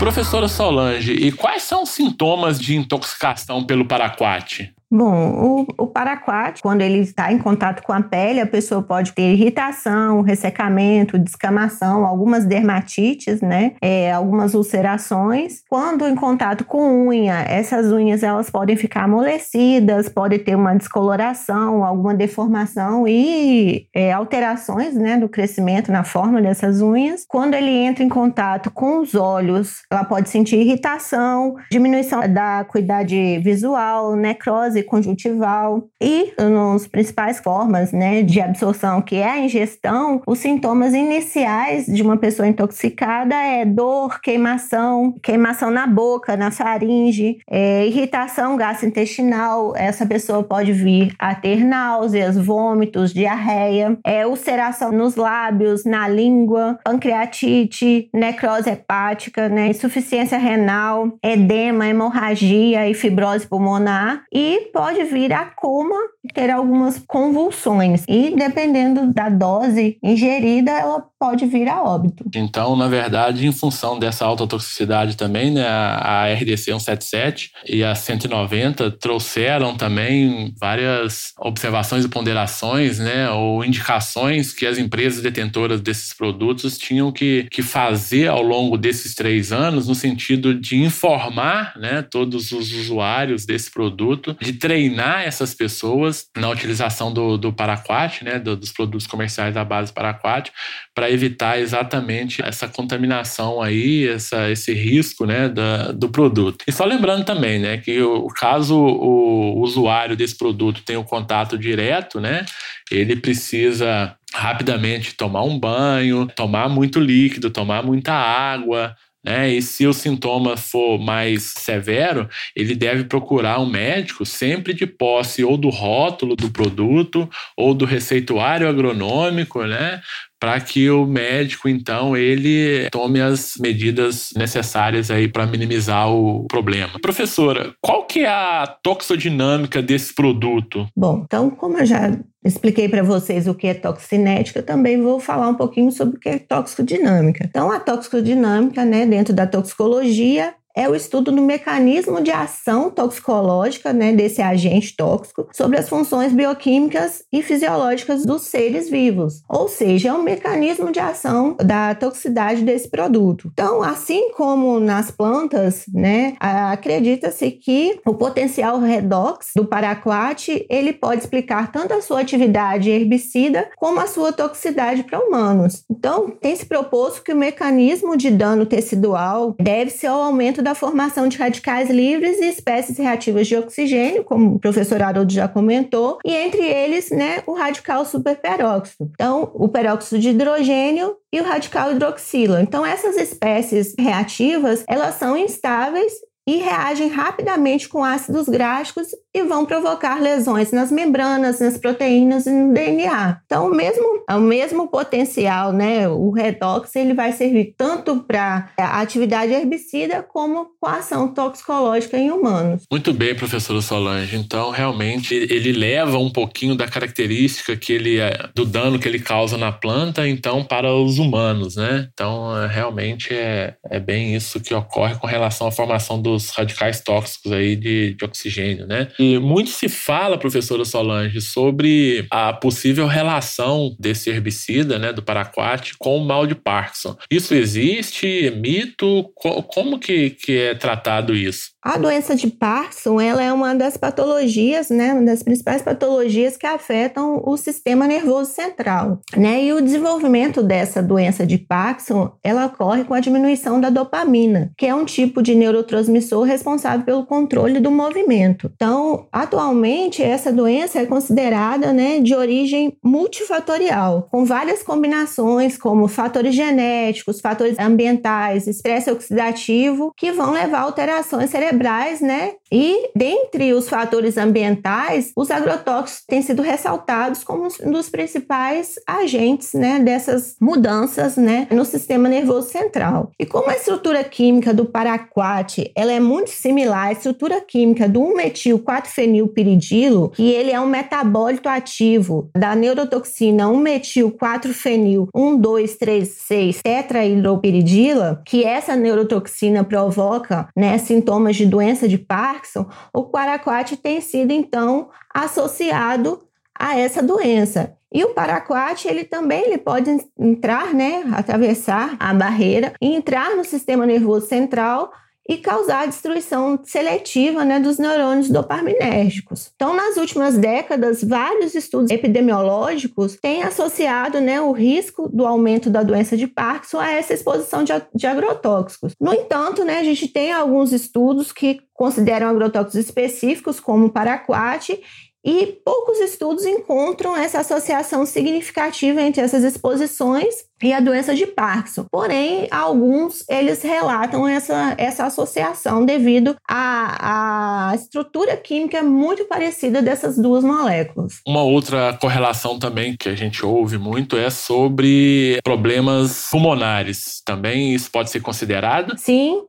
Professora 0.03 0.49
Solange, 0.49 1.13
e 1.13 1.31
quais 1.31 1.63
são 1.63 1.83
os 1.83 1.89
sintomas 1.91 2.59
de 2.59 2.75
intoxicação 2.75 3.63
pelo 3.63 3.85
paraquat? 3.85 4.73
Bom, 4.95 5.65
o, 5.75 5.85
o 5.85 5.87
paraquat, 5.87 6.61
quando 6.61 6.81
ele 6.81 6.99
está 6.99 7.33
em 7.33 7.39
contato 7.39 7.81
com 7.81 7.91
a 7.91 7.99
pele, 7.99 8.39
a 8.39 8.45
pessoa 8.45 8.83
pode 8.83 9.13
ter 9.13 9.33
irritação, 9.33 10.21
ressecamento, 10.21 11.17
descamação, 11.17 12.05
algumas 12.05 12.45
dermatites, 12.45 13.41
né? 13.41 13.71
É, 13.81 14.11
algumas 14.11 14.53
ulcerações. 14.53 15.63
Quando 15.67 16.07
em 16.07 16.13
contato 16.13 16.63
com 16.63 17.07
unha, 17.07 17.39
essas 17.49 17.91
unhas 17.91 18.21
elas 18.21 18.51
podem 18.51 18.77
ficar 18.77 19.05
amolecidas, 19.05 20.07
pode 20.07 20.37
ter 20.37 20.55
uma 20.55 20.75
descoloração, 20.75 21.83
alguma 21.83 22.13
deformação 22.13 23.07
e 23.07 23.87
é, 23.95 24.11
alterações, 24.11 24.93
né, 24.93 25.17
do 25.17 25.27
crescimento 25.27 25.91
na 25.91 26.03
forma 26.03 26.39
dessas 26.39 26.81
unhas. 26.81 27.25
Quando 27.27 27.55
ele 27.55 27.71
entra 27.71 28.03
em 28.03 28.09
contato 28.09 28.69
com 28.69 28.99
os 28.99 29.15
olhos, 29.15 29.81
ela 29.89 30.03
pode 30.03 30.29
sentir 30.29 30.57
irritação, 30.57 31.55
diminuição 31.71 32.31
da 32.31 32.59
acuidade 32.59 33.39
visual, 33.39 34.15
necrose 34.15 34.82
conjuntival. 34.83 35.87
E 36.01 36.33
nos 36.39 36.87
principais 36.87 37.39
formas, 37.39 37.91
né, 37.91 38.21
de 38.21 38.41
absorção, 38.41 39.01
que 39.01 39.15
é 39.15 39.29
a 39.29 39.39
ingestão, 39.39 40.21
os 40.27 40.39
sintomas 40.39 40.93
iniciais 40.93 41.85
de 41.85 42.01
uma 42.01 42.17
pessoa 42.17 42.47
intoxicada 42.47 43.35
é 43.35 43.65
dor, 43.65 44.19
queimação, 44.21 45.13
queimação 45.21 45.71
na 45.71 45.87
boca, 45.87 46.35
na 46.37 46.51
faringe, 46.51 47.37
é, 47.49 47.85
irritação 47.87 48.55
gastrointestinal. 48.55 49.75
Essa 49.75 50.05
pessoa 50.05 50.43
pode 50.43 50.71
vir 50.71 51.13
a 51.19 51.33
ter 51.35 51.63
náuseas, 51.63 52.37
vômitos, 52.37 53.13
diarreia, 53.13 53.97
é, 54.05 54.25
ulceração 54.25 54.91
nos 54.91 55.15
lábios, 55.15 55.85
na 55.85 56.07
língua, 56.07 56.77
pancreatite, 56.83 58.09
necrose 58.13 58.69
hepática, 58.69 59.49
né, 59.49 59.67
insuficiência 59.67 60.37
renal, 60.37 61.17
edema, 61.23 61.87
hemorragia 61.87 62.89
e 62.89 62.93
fibrose 62.93 63.47
pulmonar. 63.47 64.23
E 64.33 64.62
pode 64.71 65.03
vir 65.05 65.33
a 65.33 65.45
coma 65.45 65.95
ter 66.33 66.49
algumas 66.49 67.03
convulsões 67.05 68.05
e 68.07 68.35
dependendo 68.35 69.13
da 69.13 69.29
dose 69.29 69.97
ingerida, 70.01 70.71
ela 70.71 71.03
pode 71.19 71.45
vir 71.45 71.67
a 71.67 71.83
óbito. 71.83 72.25
Então, 72.35 72.75
na 72.75 72.87
verdade, 72.87 73.45
em 73.45 73.51
função 73.51 73.99
dessa 73.99 74.25
alta 74.25 74.47
toxicidade 74.47 75.17
também, 75.17 75.51
né, 75.51 75.65
a 75.67 76.27
RDC 76.33 76.63
177 76.63 77.51
e 77.67 77.83
a 77.83 77.95
190 77.95 78.91
trouxeram 78.91 79.75
também 79.75 80.53
várias 80.59 81.33
observações 81.39 82.05
e 82.05 82.09
ponderações, 82.09 82.99
né, 82.99 83.29
ou 83.29 83.63
indicações 83.63 84.53
que 84.53 84.65
as 84.65 84.77
empresas 84.77 85.21
detentoras 85.21 85.81
desses 85.81 86.13
produtos 86.13 86.77
tinham 86.77 87.11
que, 87.11 87.47
que 87.51 87.61
fazer 87.61 88.27
ao 88.27 88.41
longo 88.41 88.77
desses 88.77 89.13
três 89.15 89.51
anos, 89.51 89.87
no 89.87 89.95
sentido 89.95 90.53
de 90.53 90.77
informar, 90.77 91.73
né, 91.77 92.01
todos 92.01 92.51
os 92.51 92.71
usuários 92.73 93.45
desse 93.45 93.71
produto, 93.71 94.35
de 94.41 94.52
treinar 94.53 95.23
essas 95.23 95.53
pessoas 95.53 96.27
na 96.35 96.49
utilização 96.49 97.13
do, 97.13 97.37
do 97.37 97.53
paraquat, 97.53 98.23
né, 98.23 98.39
do, 98.39 98.55
dos 98.55 98.71
produtos 98.71 99.07
comerciais 99.07 99.53
da 99.53 99.63
base 99.63 99.91
paraquat, 99.91 100.51
para 100.93 101.09
evitar 101.09 101.59
exatamente 101.59 102.41
essa 102.43 102.67
contaminação 102.67 103.61
aí, 103.61 104.07
essa, 104.07 104.49
esse 104.49 104.73
risco, 104.73 105.25
né, 105.25 105.49
da, 105.49 105.91
do 105.91 106.09
produto. 106.09 106.63
E 106.67 106.71
só 106.71 106.85
lembrando 106.85 107.25
também, 107.25 107.59
né, 107.59 107.77
que 107.77 108.01
o, 108.01 108.27
caso 108.27 108.75
o 108.75 109.59
usuário 109.61 110.15
desse 110.15 110.37
produto 110.37 110.81
tenha 110.83 110.99
o 110.99 111.03
um 111.03 111.05
contato 111.05 111.57
direto, 111.57 112.19
né, 112.19 112.45
ele 112.91 113.15
precisa 113.15 114.15
rapidamente 114.33 115.13
tomar 115.15 115.43
um 115.43 115.59
banho, 115.59 116.27
tomar 116.35 116.67
muito 116.67 116.99
líquido, 116.99 117.51
tomar 117.51 117.83
muita 117.83 118.13
água, 118.13 118.95
né? 119.23 119.49
E 119.49 119.61
se 119.61 119.87
o 119.87 119.93
sintoma 119.93 120.57
for 120.57 120.97
mais 120.97 121.43
severo, 121.43 122.27
ele 122.55 122.75
deve 122.75 123.05
procurar 123.05 123.59
um 123.59 123.69
médico 123.69 124.25
sempre 124.25 124.73
de 124.73 124.85
posse 124.85 125.43
ou 125.43 125.57
do 125.57 125.69
rótulo 125.69 126.35
do 126.35 126.51
produto 126.51 127.29
ou 127.55 127.73
do 127.73 127.85
receituário 127.85 128.67
agronômico, 128.67 129.63
né? 129.65 130.01
Para 130.43 130.59
que 130.59 130.89
o 130.89 131.05
médico 131.05 131.69
então 131.69 132.17
ele 132.17 132.89
tome 132.91 133.21
as 133.21 133.53
medidas 133.57 134.33
necessárias 134.35 135.09
aí 135.09 135.25
para 135.25 135.45
minimizar 135.45 136.11
o 136.11 136.45
problema. 136.49 136.99
Professora, 137.01 137.73
qual 137.79 138.05
que 138.05 138.25
é 138.25 138.27
a 138.27 138.67
toxodinâmica 138.83 139.81
desse 139.81 140.13
produto? 140.13 140.85
Bom, 140.97 141.21
então 141.23 141.49
como 141.49 141.77
eu 141.77 141.85
já 141.85 142.11
expliquei 142.43 142.89
para 142.89 143.01
vocês 143.01 143.47
o 143.47 143.55
que 143.55 143.67
é 143.67 143.73
toxinética, 143.73 144.61
também 144.61 145.01
vou 145.01 145.17
falar 145.17 145.47
um 145.47 145.55
pouquinho 145.55 145.93
sobre 145.93 146.17
o 146.17 146.19
que 146.19 146.27
é 146.27 146.39
toxicodinâmica. 146.39 147.45
Então, 147.45 147.71
a 147.71 147.79
toxicodinâmica, 147.79 148.83
né, 148.83 149.05
dentro 149.05 149.33
da 149.33 149.47
toxicologia, 149.47 150.53
é 150.75 150.89
o 150.89 150.95
estudo 150.95 151.31
do 151.31 151.41
mecanismo 151.41 152.21
de 152.21 152.31
ação 152.31 152.89
toxicológica 152.89 153.93
né, 153.93 154.13
desse 154.13 154.41
agente 154.41 154.95
tóxico 154.95 155.47
sobre 155.53 155.77
as 155.77 155.87
funções 155.87 156.33
bioquímicas 156.33 157.23
e 157.31 157.41
fisiológicas 157.41 158.25
dos 158.25 158.43
seres 158.43 158.89
vivos, 158.89 159.43
ou 159.47 159.67
seja, 159.67 160.09
é 160.09 160.13
um 160.13 160.23
mecanismo 160.23 160.91
de 160.91 160.99
ação 160.99 161.55
da 161.63 161.93
toxicidade 161.93 162.63
desse 162.63 162.89
produto. 162.89 163.49
Então, 163.53 163.83
assim 163.83 164.31
como 164.31 164.79
nas 164.79 165.11
plantas, 165.11 165.85
né, 165.93 166.35
acredita-se 166.39 167.51
que 167.51 167.99
o 168.05 168.13
potencial 168.13 168.79
redox 168.79 169.51
do 169.55 169.65
paraquat 169.65 170.65
ele 170.69 170.93
pode 170.93 171.21
explicar 171.21 171.71
tanto 171.71 171.93
a 171.93 172.01
sua 172.01 172.21
atividade 172.21 172.89
herbicida 172.89 173.69
como 173.77 173.99
a 173.99 174.07
sua 174.07 174.31
toxicidade 174.31 175.03
para 175.03 175.19
humanos. 175.19 175.83
Então, 175.89 176.29
tem 176.29 176.55
se 176.55 176.65
proposto 176.65 177.21
que 177.21 177.33
o 177.33 177.37
mecanismo 177.37 178.17
de 178.17 178.31
dano 178.31 178.65
tecidual 178.65 179.55
deve-se 179.59 180.07
ao 180.07 180.21
aumento 180.21 180.62
da 180.63 180.73
formação 180.73 181.27
de 181.27 181.37
radicais 181.37 181.89
livres 181.89 182.39
e 182.39 182.49
espécies 182.49 182.97
reativas 182.97 183.47
de 183.47 183.55
oxigênio, 183.55 184.23
como 184.23 184.55
o 184.55 184.59
professor 184.59 185.01
Haroldo 185.01 185.31
já 185.31 185.47
comentou, 185.47 186.19
e 186.25 186.33
entre 186.33 186.65
eles, 186.65 187.09
né, 187.11 187.43
o 187.45 187.53
radical 187.53 188.05
superperóxido. 188.05 189.11
Então, 189.13 189.51
o 189.53 189.67
peróxido 189.67 190.19
de 190.19 190.29
hidrogênio 190.29 191.15
e 191.31 191.39
o 191.39 191.43
radical 191.43 191.91
hidroxilo. 191.91 192.57
Então, 192.59 192.85
essas 192.85 193.17
espécies 193.17 193.93
reativas, 193.99 194.83
elas 194.87 195.15
são 195.15 195.35
instáveis 195.37 196.13
e 196.47 196.57
reagem 196.57 197.07
rapidamente 197.07 197.87
com 197.87 198.03
ácidos 198.03 198.47
gráficos 198.47 199.07
e 199.33 199.43
vão 199.43 199.65
provocar 199.65 200.21
lesões 200.21 200.71
nas 200.71 200.91
membranas, 200.91 201.59
nas 201.59 201.77
proteínas 201.77 202.45
e 202.45 202.51
no 202.51 202.73
DNA. 202.73 203.39
Então, 203.45 203.67
o 203.67 203.75
mesmo, 203.75 204.23
o 204.29 204.39
mesmo 204.39 204.87
potencial, 204.87 205.71
né? 205.71 206.07
O 206.07 206.31
redox 206.31 206.95
ele 206.95 207.13
vai 207.13 207.31
servir 207.31 207.73
tanto 207.77 208.17
para 208.23 208.69
a 208.77 209.01
atividade 209.01 209.53
herbicida 209.53 210.21
como 210.21 210.67
com 210.79 210.87
a 210.87 210.97
ação 210.97 211.33
toxicológica 211.33 212.17
em 212.17 212.29
humanos. 212.29 212.83
Muito 212.91 213.13
bem, 213.13 213.33
professora 213.33 213.81
Solange. 213.81 214.35
Então, 214.35 214.69
realmente, 214.69 215.33
ele 215.33 215.71
leva 215.71 216.17
um 216.17 216.29
pouquinho 216.29 216.75
da 216.75 216.87
característica 216.87 217.75
que 217.77 217.93
ele 217.93 218.19
é, 218.19 218.49
do 218.53 218.65
dano 218.65 218.99
que 218.99 219.07
ele 219.07 219.19
causa 219.19 219.57
na 219.57 219.71
planta, 219.71 220.27
então, 220.27 220.63
para 220.63 220.93
os 220.93 221.17
humanos, 221.17 221.77
né? 221.77 222.09
Então, 222.13 222.55
é, 222.57 222.67
realmente 222.67 223.33
é, 223.33 223.75
é 223.89 223.99
bem 223.99 224.35
isso 224.35 224.59
que 224.59 224.73
ocorre 224.73 225.15
com 225.15 225.25
relação 225.25 225.67
à 225.67 225.71
formação 225.71 226.21
do 226.21 226.32
dos 226.33 226.49
radicais 226.49 227.01
tóxicos 227.01 227.51
aí 227.51 227.75
de, 227.75 228.13
de 228.13 228.25
oxigênio, 228.25 228.87
né? 228.87 229.09
E 229.17 229.37
muito 229.39 229.69
se 229.69 229.87
fala, 229.87 230.37
professora 230.37 230.83
Solange, 230.83 231.39
sobre 231.41 232.25
a 232.29 232.53
possível 232.53 233.07
relação 233.07 233.95
desse 233.99 234.29
herbicida, 234.29 234.97
né, 234.97 235.13
do 235.13 235.21
paraquat, 235.21 235.95
com 235.97 236.17
o 236.17 236.25
mal 236.25 236.45
de 236.47 236.55
Parkinson. 236.55 237.15
Isso 237.29 237.53
existe? 237.53 238.47
É 238.47 238.51
mito? 238.51 239.31
Como 239.67 239.99
que, 239.99 240.31
que 240.31 240.57
é 240.57 240.75
tratado 240.75 241.35
isso? 241.35 241.73
A 241.83 241.97
doença 241.97 242.33
de 242.35 242.47
Parkinson, 242.47 243.19
ela 243.19 243.43
é 243.43 243.51
uma 243.51 243.75
das 243.75 243.97
patologias, 243.97 244.89
né, 244.89 245.13
uma 245.13 245.25
das 245.25 245.43
principais 245.43 245.81
patologias 245.81 246.55
que 246.55 246.65
afetam 246.65 247.41
o 247.45 247.57
sistema 247.57 248.07
nervoso 248.07 248.51
central, 248.51 249.19
né? 249.35 249.63
E 249.65 249.73
o 249.73 249.81
desenvolvimento 249.81 250.63
dessa 250.63 251.03
doença 251.03 251.45
de 251.45 251.57
Parkinson, 251.57 252.31
ela 252.41 252.67
ocorre 252.67 253.03
com 253.03 253.13
a 253.13 253.19
diminuição 253.19 253.81
da 253.81 253.89
dopamina, 253.89 254.71
que 254.77 254.85
é 254.85 254.95
um 254.95 255.03
tipo 255.03 255.41
de 255.41 255.55
neurotransmissor 255.55 256.22
responsável 256.43 257.05
pelo 257.05 257.25
controle 257.25 257.79
do 257.79 257.91
movimento. 257.91 258.71
Então, 258.75 259.27
atualmente 259.31 260.23
essa 260.23 260.51
doença 260.51 260.99
é 260.99 261.05
considerada, 261.05 261.91
né, 261.93 262.19
de 262.19 262.33
origem 262.33 262.97
multifatorial, 263.03 264.27
com 264.31 264.45
várias 264.45 264.81
combinações 264.81 265.77
como 265.77 266.07
fatores 266.07 266.55
genéticos, 266.55 267.41
fatores 267.41 267.77
ambientais, 267.77 268.67
estresse 268.67 269.11
oxidativo, 269.11 270.13
que 270.17 270.31
vão 270.31 270.51
levar 270.51 270.79
a 270.79 270.81
alterações 270.81 271.49
cerebrais 271.49 271.83
né? 272.21 272.53
E 272.71 273.11
dentre 273.15 273.73
os 273.73 273.87
fatores 273.87 274.35
ambientais, 274.35 275.31
os 275.37 275.51
agrotóxicos 275.51 276.23
têm 276.27 276.41
sido 276.41 276.63
ressaltados 276.63 277.43
como 277.43 277.67
um 277.83 277.91
dos 277.91 278.09
principais 278.09 278.95
agentes, 279.07 279.73
né, 279.73 279.99
dessas 279.99 280.55
mudanças, 280.59 281.37
né, 281.37 281.67
no 281.69 281.85
sistema 281.85 282.27
nervoso 282.27 282.69
central. 282.69 283.31
E 283.37 283.45
como 283.45 283.69
a 283.69 283.75
estrutura 283.75 284.23
química 284.23 284.73
do 284.73 284.85
paraquat, 284.85 285.91
ela 285.95 286.12
é 286.13 286.19
muito 286.19 286.51
similar 286.51 287.07
à 287.07 287.11
estrutura 287.11 287.59
química 287.59 288.07
do 288.07 288.21
1-metil-4-fenilpiridilo, 288.21 290.29
que 290.31 290.51
ele 290.51 290.71
é 290.71 290.79
um 290.79 290.85
metabólito 290.85 291.67
ativo 291.67 292.49
da 292.55 292.75
neurotoxina 292.75 293.65
1-metil-4-fenil 293.65 295.27
1,2,3,6 295.35 296.81
tetrahidropiridila, 296.81 298.41
que 298.45 298.63
essa 298.63 298.95
neurotoxina 298.95 299.83
provoca 299.83 300.69
né, 300.75 300.97
sintomas 300.97 301.55
de 301.55 301.65
doença 301.65 302.07
de 302.07 302.17
Parkinson, 302.17 302.85
o 303.13 303.23
paraquat 303.23 303.97
tem 303.97 304.21
sido 304.21 304.51
então 304.51 305.09
associado 305.33 306.39
a 306.77 306.97
essa 306.97 307.21
doença. 307.21 307.95
E 308.13 308.23
o 308.23 308.29
paraquat, 308.29 309.07
ele 309.07 309.23
também 309.23 309.65
ele 309.65 309.79
pode 309.79 310.09
entrar, 310.37 310.93
né, 310.93 311.23
atravessar 311.33 312.15
a 312.19 312.33
barreira 312.33 312.93
e 313.01 313.15
entrar 313.15 313.55
no 313.55 313.63
sistema 313.63 314.05
nervoso 314.05 314.47
central 314.47 315.11
e 315.47 315.57
causar 315.57 316.07
destruição 316.07 316.79
seletiva 316.83 317.65
né, 317.65 317.79
dos 317.79 317.97
neurônios 317.97 318.49
dopaminérgicos. 318.49 319.71
Então, 319.75 319.93
nas 319.93 320.15
últimas 320.15 320.57
décadas, 320.57 321.23
vários 321.23 321.75
estudos 321.75 322.09
epidemiológicos 322.09 323.37
têm 323.41 323.61
associado 323.61 324.39
né, 324.39 324.61
o 324.61 324.71
risco 324.71 325.27
do 325.27 325.45
aumento 325.45 325.89
da 325.89 326.01
doença 326.01 326.37
de 326.37 326.47
Parkinson 326.47 326.99
a 326.99 327.11
essa 327.11 327.33
exposição 327.33 327.83
de, 327.83 327.91
de 328.15 328.25
agrotóxicos. 328.25 329.13
No 329.19 329.33
entanto, 329.33 329.83
né, 329.83 329.99
a 329.99 330.03
gente 330.03 330.29
tem 330.29 330.53
alguns 330.53 330.93
estudos 330.93 331.51
que 331.51 331.81
consideram 331.93 332.47
agrotóxicos 332.47 332.95
específicos, 332.95 333.79
como 333.79 334.05
o 334.05 334.09
paraquat, 334.09 334.97
e 335.43 335.67
poucos 335.83 336.19
estudos 336.19 336.65
encontram 336.65 337.35
essa 337.35 337.59
associação 337.59 338.25
significativa 338.25 339.21
entre 339.21 339.41
essas 339.41 339.63
exposições 339.63 340.53
e 340.81 340.93
a 340.93 340.99
doença 340.99 341.35
de 341.35 341.45
Parkinson. 341.45 342.05
Porém, 342.11 342.67
alguns 342.71 343.43
eles 343.49 343.81
relatam 343.81 344.47
essa, 344.47 344.95
essa 344.97 345.25
associação 345.25 346.05
devido 346.05 346.55
à, 346.69 347.89
à 347.91 347.95
estrutura 347.95 348.55
química 348.57 349.01
muito 349.01 349.45
parecida 349.45 350.01
dessas 350.01 350.37
duas 350.37 350.63
moléculas. 350.63 351.41
Uma 351.47 351.63
outra 351.63 352.13
correlação 352.19 352.77
também 352.79 353.15
que 353.17 353.29
a 353.29 353.35
gente 353.35 353.65
ouve 353.65 353.97
muito 353.97 354.37
é 354.37 354.49
sobre 354.49 355.59
problemas 355.63 356.47
pulmonares. 356.51 357.41
Também 357.45 357.93
isso 357.93 358.11
pode 358.11 358.29
ser 358.29 358.41
considerado? 358.41 359.17
Sim, 359.17 359.63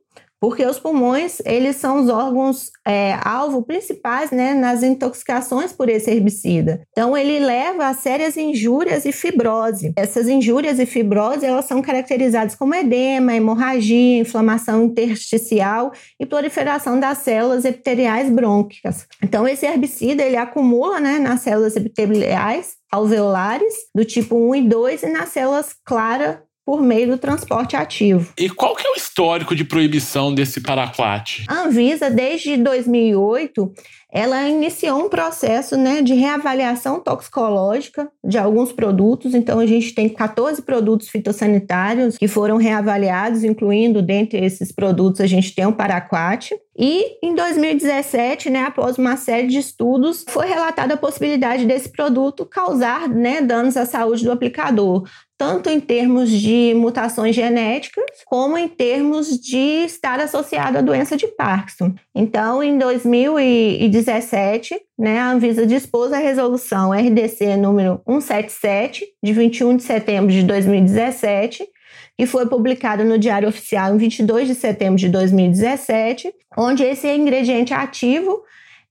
porque 0.45 0.67
os 0.67 0.79
pulmões 0.79 1.41
eles 1.47 1.77
são 1.77 2.03
os 2.03 2.11
órgãos 2.11 2.71
é, 2.87 3.19
alvo 3.25 3.63
principais 3.63 4.31
né, 4.31 4.53
nas 4.53 4.83
intoxicações 4.83 5.73
por 5.73 5.89
esse 5.89 6.11
herbicida. 6.11 6.83
Então 6.91 7.17
ele 7.17 7.39
leva 7.39 7.87
a 7.87 7.95
sérias 7.95 8.37
injúrias 8.37 9.07
e 9.07 9.13
fibrose. 9.13 9.95
Essas 9.97 10.29
injúrias 10.29 10.79
e 10.79 10.85
fibrose 10.85 11.47
elas 11.47 11.65
são 11.65 11.81
caracterizadas 11.81 12.55
como 12.55 12.75
edema, 12.75 13.35
hemorragia, 13.35 14.19
inflamação 14.19 14.85
intersticial 14.85 15.93
e 16.21 16.27
proliferação 16.27 17.01
das 17.01 17.17
células 17.19 17.65
epiteliais 17.65 18.29
brônquicas. 18.29 19.07
Então 19.23 19.49
esse 19.49 19.65
herbicida 19.65 20.23
ele 20.23 20.37
acumula 20.37 21.01
né, 21.01 21.19
nas 21.19 21.41
células 21.41 21.75
epiteliais 21.75 22.75
alveolares 22.93 23.75
do 23.95 24.05
tipo 24.05 24.37
1 24.37 24.57
e 24.57 24.69
2 24.69 25.03
e 25.05 25.07
nas 25.09 25.31
células 25.31 25.75
claras 25.87 26.37
por 26.65 26.83
meio 26.83 27.09
do 27.09 27.19
transporte 27.19 27.77
ativo. 27.77 28.33
E 28.39 28.49
qual 28.49 28.75
que 28.75 28.87
é 28.87 28.91
o 28.91 28.97
histórico 28.97 29.55
de 29.55 29.65
proibição 29.65 30.35
desse 30.35 30.61
paraquat? 30.61 31.45
A 31.49 31.65
Anvisa, 31.65 32.11
desde 32.11 32.57
2008, 32.57 33.73
ela 34.11 34.49
iniciou 34.49 35.05
um 35.05 35.09
processo 35.09 35.77
né, 35.77 36.01
de 36.01 36.15
reavaliação 36.15 37.01
toxicológica 37.01 38.09
de 38.25 38.39
alguns 38.39 38.73
produtos. 38.73 39.35
Então, 39.35 39.59
a 39.59 39.67
gente 39.67 39.95
tem 39.95 40.09
14 40.09 40.63
produtos 40.63 41.09
fitossanitários 41.09 42.17
que 42.17 42.29
foram 42.29 42.57
reavaliados, 42.57 43.45
incluindo 43.45 44.01
dentre 44.01 44.39
esses 44.45 44.73
produtos 44.73 45.21
a 45.21 45.27
gente 45.27 45.55
tem 45.55 45.67
o 45.67 45.73
paraquat. 45.73 46.55
E 46.77 47.19
em 47.23 47.35
2017, 47.35 48.51
né, 48.51 48.65
após 48.65 48.99
uma 48.99 49.17
série 49.17 49.47
de 49.47 49.59
estudos, 49.59 50.25
foi 50.29 50.47
relatada 50.47 50.95
a 50.95 50.97
possibilidade 50.97 51.67
desse 51.67 51.89
produto 51.89 52.45
causar 52.45 53.09
né, 53.09 53.41
danos 53.41 53.77
à 53.77 53.87
saúde 53.87 54.25
do 54.25 54.33
aplicador, 54.33 55.09
tanto 55.39 55.71
em 55.71 55.79
termos 55.79 56.29
de 56.31 56.75
mutações 56.75 57.33
genéticas, 57.35 58.05
como 58.27 58.59
em 58.59 58.67
termos 58.67 59.39
de 59.39 59.85
estar 59.85 60.19
associado 60.21 60.79
à 60.79 60.81
doença 60.81 61.17
de 61.17 61.29
Parkinson. 61.29 61.95
Então, 62.15 62.63
em 62.63 62.77
2017, 62.77 64.81
né, 64.99 65.19
a 65.19 65.31
Anvisa 65.31 65.67
dispôs 65.67 66.13
a 66.13 66.19
resolução 66.19 66.93
RDC 66.93 67.57
número 67.57 68.01
177, 68.07 69.07
de 69.23 69.33
21 69.33 69.77
de 69.77 69.85
setembro 69.85 70.33
de 70.33 70.43
2017, 70.43 71.69
que 72.17 72.27
foi 72.27 72.47
publicada 72.47 73.05
no 73.05 73.19
Diário 73.19 73.49
Oficial 73.49 73.95
em 73.95 73.99
22 73.99 74.49
de 74.49 74.55
setembro 74.55 74.97
de 74.97 75.09
2017, 75.09 76.33
onde 76.57 76.85
esse 76.85 77.09
ingrediente 77.13 77.75
ativo 77.75 78.43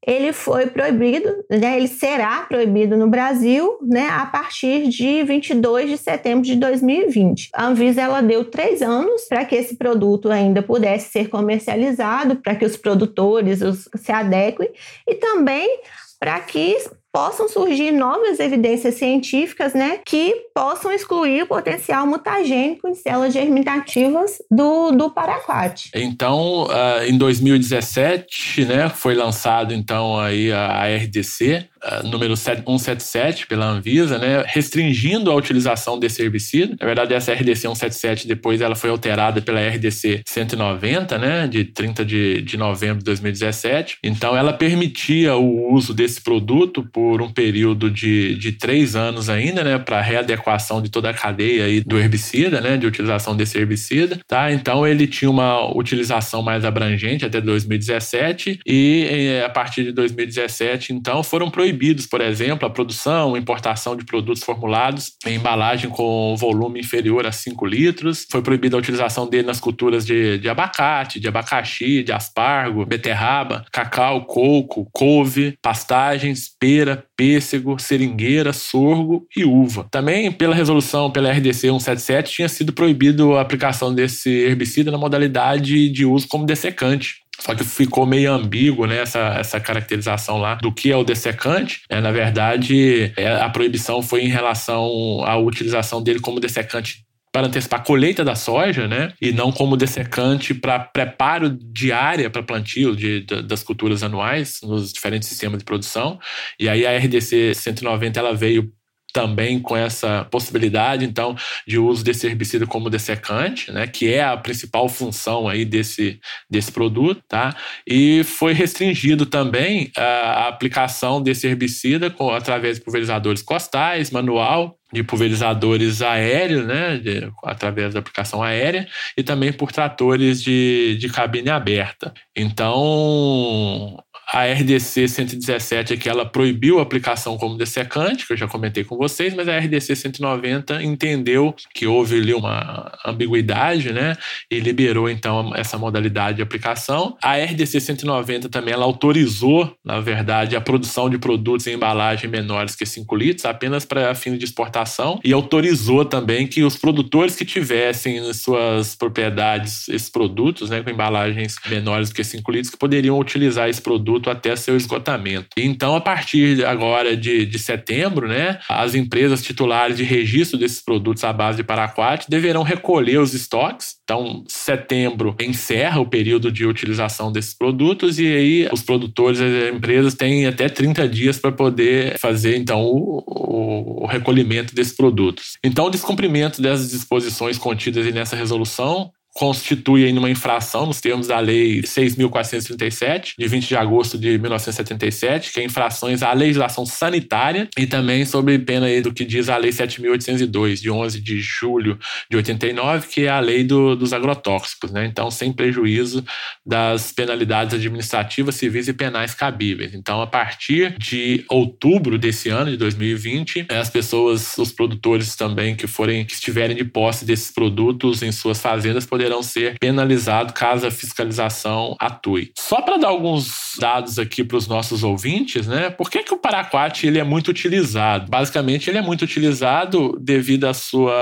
ele 0.06 0.34
foi 0.34 0.68
proibido, 0.68 1.30
né, 1.50 1.78
ele 1.78 1.88
será 1.88 2.42
proibido 2.42 2.98
no 2.98 3.08
Brasil 3.08 3.78
né, 3.82 4.10
a 4.10 4.26
partir 4.26 4.90
de 4.90 5.24
22 5.24 5.90
de 5.90 5.98
setembro 5.98 6.44
de 6.44 6.56
2020. 6.58 7.50
A 7.54 7.68
Anvisa 7.68 8.02
ela 8.02 8.22
deu 8.22 8.44
três 8.44 8.82
anos 8.82 9.24
para 9.30 9.46
que 9.46 9.56
esse 9.56 9.78
produto 9.78 10.30
ainda 10.30 10.62
pudesse 10.62 11.10
ser 11.10 11.30
comercializado, 11.30 12.36
para 12.36 12.56
que 12.56 12.66
os 12.66 12.76
produtores 12.76 13.62
os, 13.62 13.90
se 13.96 14.12
adequem 14.12 14.70
e 15.08 15.16
também 15.16 15.80
para 16.20 16.40
que 16.42 16.78
possam 17.14 17.48
surgir 17.48 17.92
novas 17.92 18.40
evidências 18.40 18.96
científicas, 18.96 19.76
né, 19.76 20.00
que 20.04 20.34
possam 20.54 20.92
excluir 20.92 21.44
o 21.44 21.48
potencial 21.48 22.08
mutagênico 22.08 22.88
em 22.88 22.96
células 22.96 23.32
germinativas 23.32 24.42
do, 24.50 24.92
do 24.92 25.12
paraquat. 25.12 25.92
Então, 25.94 26.64
uh, 26.64 27.04
em 27.08 27.16
2017, 27.16 28.66
né, 28.66 28.90
foi 28.90 29.14
lançado 29.14 29.76
então 29.76 30.20
aí 30.20 30.52
a, 30.52 30.88
RDC, 30.88 31.68
número 32.04 32.36
177 32.36 33.48
pela 33.48 33.66
Anvisa, 33.66 34.18
né, 34.18 34.44
restringindo 34.48 35.32
a 35.32 35.36
utilização 35.36 36.00
desse 36.00 36.22
herbicida. 36.22 36.76
Na 36.80 36.86
verdade, 36.86 37.14
essa 37.14 37.34
RDC 37.34 37.56
177 37.56 38.28
depois 38.28 38.62
ela 38.62 38.76
foi 38.76 38.90
alterada 38.90 39.42
pela 39.42 39.60
RDC 39.62 40.24
190, 40.28 41.18
né, 41.18 41.48
de 41.48 41.66
30 41.66 42.04
de, 42.04 42.42
de 42.42 42.58
novembro 42.58 43.00
de 43.00 43.06
2017. 43.06 43.98
Então, 44.04 44.36
ela 44.36 44.54
permitia 44.54 45.36
o 45.36 45.72
uso 45.74 45.94
desse 45.94 46.22
produto 46.22 46.84
por 46.92 47.04
por 47.14 47.22
um 47.22 47.30
período 47.30 47.92
de, 47.92 48.34
de 48.36 48.54
três 48.54 48.96
anos 48.96 49.30
ainda, 49.30 49.64
né, 49.64 49.78
para 49.78 50.02
readequação 50.02 50.82
de 50.82 50.90
toda 50.90 51.12
a 51.12 51.14
cadeia 51.14 51.66
aí 51.66 51.80
do 51.80 52.00
herbicida, 52.00 52.60
né, 52.60 52.76
de 52.76 52.88
utilização 52.88 53.36
desse 53.36 53.58
herbicida, 53.58 54.20
tá? 54.28 54.52
Então 54.52 54.88
ele 54.88 55.06
tinha 55.06 55.30
uma 55.30 55.70
utilização 55.78 56.42
mais 56.42 56.66
abrangente 56.66 57.26
até 57.26 57.40
2017 57.40 58.62
e 58.66 59.08
eh, 59.08 59.46
a 59.46 59.50
partir 59.50 59.84
de 59.84 59.92
2017, 59.92 60.94
então, 60.94 61.22
foram 61.22 61.52
proibidos, 61.52 61.73
por 62.08 62.22
exemplo, 62.22 62.68
a 62.68 62.70
produção, 62.70 63.36
importação 63.36 63.96
de 63.96 64.06
produtos 64.06 64.44
formulados 64.44 65.14
em 65.26 65.36
embalagem 65.36 65.90
com 65.90 66.36
volume 66.38 66.80
inferior 66.80 67.26
a 67.26 67.32
5 67.32 67.66
litros. 67.66 68.26
Foi 68.30 68.42
proibida 68.42 68.76
a 68.76 68.80
utilização 68.80 69.28
dele 69.28 69.48
nas 69.48 69.60
culturas 69.60 70.06
de, 70.06 70.38
de 70.38 70.50
abacate, 70.50 71.20
de 71.20 71.28
abacaxi, 71.28 72.04
de 72.04 72.12
aspargo, 72.12 72.86
beterraba, 72.86 73.66
cacau, 73.72 74.26
coco, 74.26 74.88
couve, 74.92 75.58
pastagens, 75.62 76.50
pera, 76.60 77.06
pêssego, 77.16 77.80
seringueira, 77.80 78.54
sorgo 78.54 79.28
e 79.36 79.44
uva. 79.44 79.88
Também, 79.92 80.32
pela 80.32 80.56
resolução 80.56 81.12
pela 81.12 81.32
RDC 81.32 81.54
177, 81.54 82.34
tinha 82.34 82.50
sido 82.50 82.74
proibido 82.74 83.36
a 83.36 83.42
aplicação 83.42 83.94
desse 83.94 84.30
herbicida 84.30 84.92
na 84.92 84.98
modalidade 84.98 85.90
de 85.90 86.06
uso 86.06 86.28
como 86.28 86.46
dessecante. 86.46 87.23
Só 87.40 87.56
que 87.56 87.64
ficou 87.64 88.06
meio 88.06 88.32
ambíguo 88.32 88.86
né, 88.86 89.00
essa, 89.00 89.36
essa 89.40 89.60
caracterização 89.60 90.38
lá 90.38 90.56
do 90.56 90.72
que 90.72 90.92
é 90.92 90.96
o 90.96 91.04
dessecante. 91.04 91.82
É, 91.90 92.00
na 92.00 92.12
verdade, 92.12 93.12
é, 93.18 93.28
a 93.42 93.50
proibição 93.50 94.02
foi 94.02 94.24
em 94.24 94.30
relação 94.30 95.24
à 95.26 95.36
utilização 95.38 96.02
dele 96.02 96.20
como 96.20 96.40
dessecante 96.40 97.04
para 97.34 97.48
antecipar 97.48 97.80
a 97.80 97.84
colheita 97.84 98.24
da 98.24 98.36
soja, 98.36 98.88
né? 98.88 99.12
E 99.20 99.32
não 99.32 99.52
como 99.52 99.76
dessecante 99.76 100.54
para 100.54 100.80
preparo 100.80 101.50
de 101.50 101.92
área 101.92 102.30
para 102.30 102.44
plantio 102.44 102.96
de, 102.96 103.22
de, 103.22 103.42
das 103.42 103.64
culturas 103.64 104.04
anuais 104.04 104.60
nos 104.62 104.94
diferentes 104.94 105.28
sistemas 105.28 105.58
de 105.58 105.66
produção. 105.66 106.20
E 106.60 106.70
aí 106.70 106.86
a 106.86 106.96
RDC 106.96 107.56
190 107.56 108.20
ela 108.20 108.36
veio 108.36 108.72
também 109.14 109.60
com 109.60 109.78
essa 109.78 110.26
possibilidade, 110.30 111.06
então, 111.06 111.36
de 111.68 111.78
uso 111.78 112.04
desse 112.04 112.26
herbicida 112.26 112.66
como 112.66 112.90
dessecante, 112.90 113.72
né, 113.72 113.86
que 113.86 114.12
é 114.12 114.24
a 114.24 114.36
principal 114.36 114.90
função 114.90 115.48
aí 115.48 115.64
desse, 115.64 116.20
desse 116.50 116.72
produto, 116.72 117.22
tá? 117.28 117.56
E 117.88 118.24
foi 118.24 118.54
restringido 118.54 119.26
também 119.26 119.92
a 119.96 120.48
aplicação 120.48 121.22
desse 121.22 121.48
herbicida 121.48 122.10
com, 122.10 122.32
através 122.32 122.78
de 122.78 122.84
pulverizadores 122.84 123.44
costais, 123.44 124.10
manual, 124.10 124.76
de 124.92 125.04
pulverizadores 125.04 126.02
aéreos, 126.02 126.66
né, 126.66 126.98
de, 126.98 127.30
através 127.44 127.94
da 127.94 128.00
aplicação 128.00 128.42
aérea, 128.42 128.88
e 129.16 129.24
também 129.24 129.54
por 129.54 129.72
tratores 129.72 130.42
de, 130.42 130.98
de 131.00 131.10
cabine 131.10 131.50
aberta. 131.50 132.14
Então, 132.36 133.98
a 134.34 134.52
RDC 134.52 135.08
117 135.08 135.94
é 135.94 135.98
que 135.98 136.10
ela 136.10 136.26
proibiu 136.26 136.80
a 136.80 136.82
aplicação 136.82 137.38
como 137.38 137.56
dessecante, 137.56 138.26
que 138.26 138.34
eu 138.34 138.38
já 138.38 138.48
comentei 138.48 138.84
com 138.84 138.98
vocês, 138.98 139.32
mas 139.36 139.48
a 139.48 139.60
RDC 139.60 139.96
190 139.96 140.82
entendeu 140.82 141.54
que 141.72 141.86
houve 141.86 142.16
ali 142.16 142.34
uma 142.34 142.92
ambiguidade, 143.06 143.94
né? 143.94 144.18
E 144.50 144.60
liberou 144.60 145.08
então 145.08 145.54
essa 145.56 145.78
modalidade 145.78 146.38
de 146.38 146.42
aplicação. 146.42 147.16
A 147.22 147.38
RDC 147.38 147.80
190 147.80 148.50
também 148.50 148.74
ela 148.74 148.86
autorizou, 148.86 149.72
na 149.86 150.00
verdade, 150.00 150.56
a 150.56 150.62
produção 150.62 151.12
de 151.12 151.20
produtos 151.20 151.68
em 151.68 151.74
embalagem 151.74 152.28
menores 152.28 152.76
que 152.76 152.88
5 152.88 153.16
litros, 153.16 153.46
apenas 153.46 153.86
para 153.86 154.16
fins 154.16 154.40
de 154.40 154.46
exportação, 154.46 155.20
e 155.24 155.32
autorizou 155.32 156.06
também 156.06 156.48
que 156.48 156.64
os 156.64 156.76
produtores 156.76 157.36
que 157.36 157.46
tivessem 157.46 158.18
em 158.18 158.34
suas 158.34 158.96
propriedades 158.96 159.88
esses 159.90 160.10
produtos, 160.10 160.72
né, 160.72 160.82
com 160.82 160.90
embalagens 160.90 161.56
menores 161.70 162.12
que 162.12 162.24
5 162.24 162.52
litros, 162.52 162.72
que 162.72 162.78
poderiam 162.78 163.20
utilizar 163.20 163.70
esse 163.70 163.82
produto 163.82 164.23
até 164.30 164.56
seu 164.56 164.76
esgotamento. 164.76 165.48
Então, 165.58 165.96
a 165.96 166.02
partir 166.02 166.66
agora 166.66 167.16
de, 167.16 167.46
de 167.46 167.60
setembro, 167.60 168.28
né, 168.28 168.60
as 168.70 168.96
empresas 168.96 169.42
titulares 169.42 169.98
de 169.98 170.04
registro 170.04 170.58
desses 170.58 170.82
produtos 170.82 171.24
à 171.24 171.34
base 171.34 171.58
de 171.58 171.64
paraquat 171.64 172.26
deverão 172.30 172.64
recolher 172.64 173.20
os 173.20 173.34
estoques. 173.34 173.96
Então, 174.04 174.44
setembro 174.48 175.36
encerra 175.40 176.00
o 176.00 176.06
período 176.06 176.52
de 176.52 176.66
utilização 176.66 177.32
desses 177.32 177.54
produtos 177.54 178.20
e 178.20 178.28
aí 178.28 178.70
os 178.72 178.82
produtores, 178.82 179.40
as 179.42 179.74
empresas 179.74 180.14
têm 180.14 180.46
até 180.46 180.70
30 180.70 181.08
dias 181.08 181.38
para 181.38 181.52
poder 181.52 182.18
fazer 182.18 182.58
então 182.58 182.82
o, 182.84 184.04
o 184.04 184.06
recolhimento 184.06 184.74
desses 184.76 184.96
produtos. 184.96 185.58
Então, 185.64 185.86
o 185.86 185.90
descumprimento 185.90 186.62
dessas 186.62 186.92
disposições 186.92 187.58
contidas 187.58 188.06
nessa 188.14 188.36
resolução 188.36 189.12
constitui 189.34 190.12
uma 190.12 190.30
infração 190.30 190.86
nos 190.86 191.02
termos 191.02 191.28
da 191.28 191.40
Lei 191.40 191.82
6.437, 191.82 193.34
de 193.38 193.48
20 193.48 193.68
de 193.68 193.76
agosto 193.76 194.18
de 194.18 194.38
1977, 194.38 195.52
que 195.52 195.60
é 195.60 195.64
infrações 195.64 196.22
à 196.22 196.32
legislação 196.34 196.86
sanitária 196.86 197.68
e 197.78 197.88
também 197.88 198.26
sobre 198.26 198.60
pena 198.60 198.84
do 199.02 199.14
que 199.14 199.26
diz 199.26 199.50
a 199.50 199.58
Lei 199.58 199.72
7.802, 199.72 200.82
de 200.82 200.92
11 200.92 201.20
de 201.22 201.40
julho 201.40 201.98
de 202.30 202.38
89, 202.38 203.08
que 203.08 203.26
é 203.26 203.30
a 203.30 203.40
lei 203.40 203.64
do, 203.64 203.96
dos 203.96 204.14
agrotóxicos. 204.14 204.92
Né? 204.92 205.06
Então, 205.06 205.32
sem 205.32 205.52
prejuízo 205.52 206.24
das 206.66 207.12
penalidades 207.12 207.74
administrativas, 207.74 208.56
civis 208.56 208.88
e 208.88 208.94
penais 208.94 209.34
cabíveis. 209.34 209.94
Então, 209.94 210.22
a 210.22 210.28
partir 210.28 210.96
de 210.98 211.44
outubro 211.50 212.18
desse 212.18 212.50
ano, 212.50 212.72
de 212.72 212.78
2020, 212.78 213.68
as 213.70 213.90
pessoas, 213.90 214.58
os 214.58 214.72
produtores 214.72 215.36
também 215.36 215.76
que 215.76 215.88
forem, 215.88 216.26
que 216.26 216.34
estiverem 216.34 216.76
de 216.76 216.84
posse 216.84 217.26
desses 217.26 217.52
produtos 217.52 218.22
em 218.22 218.32
suas 218.32 218.62
fazendas, 218.62 219.06
poderão 219.06 219.23
poderão 219.24 219.42
ser 219.42 219.78
penalizados 219.80 220.54
caso 220.54 220.86
a 220.86 220.92
fiscalização 220.92 221.96
atue. 222.00 222.52
Só 222.58 222.82
para 222.82 222.98
dar 222.98 223.08
alguns 223.08 223.78
dados 223.80 224.20
aqui 224.20 224.44
para 224.44 224.58
os 224.58 224.68
nossos 224.68 225.04
ouvintes, 225.04 225.66
né? 225.68 225.90
Por 225.90 226.10
que, 226.10 226.24
que 226.24 226.34
o 226.34 226.38
paraquat 226.38 227.06
ele 227.06 227.20
é 227.20 227.24
muito 227.24 227.50
utilizado? 227.50 228.30
Basicamente, 228.30 228.90
ele 228.90 228.98
é 228.98 229.02
muito 229.02 229.24
utilizado 229.24 230.18
devido 230.22 230.66
à 230.66 230.74
sua 230.74 231.16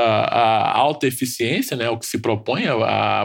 alta 0.74 1.08
eficiência, 1.08 1.78
né? 1.78 1.90
O 1.90 1.98
que 1.98 2.06
se 2.06 2.20
propõe 2.20 2.64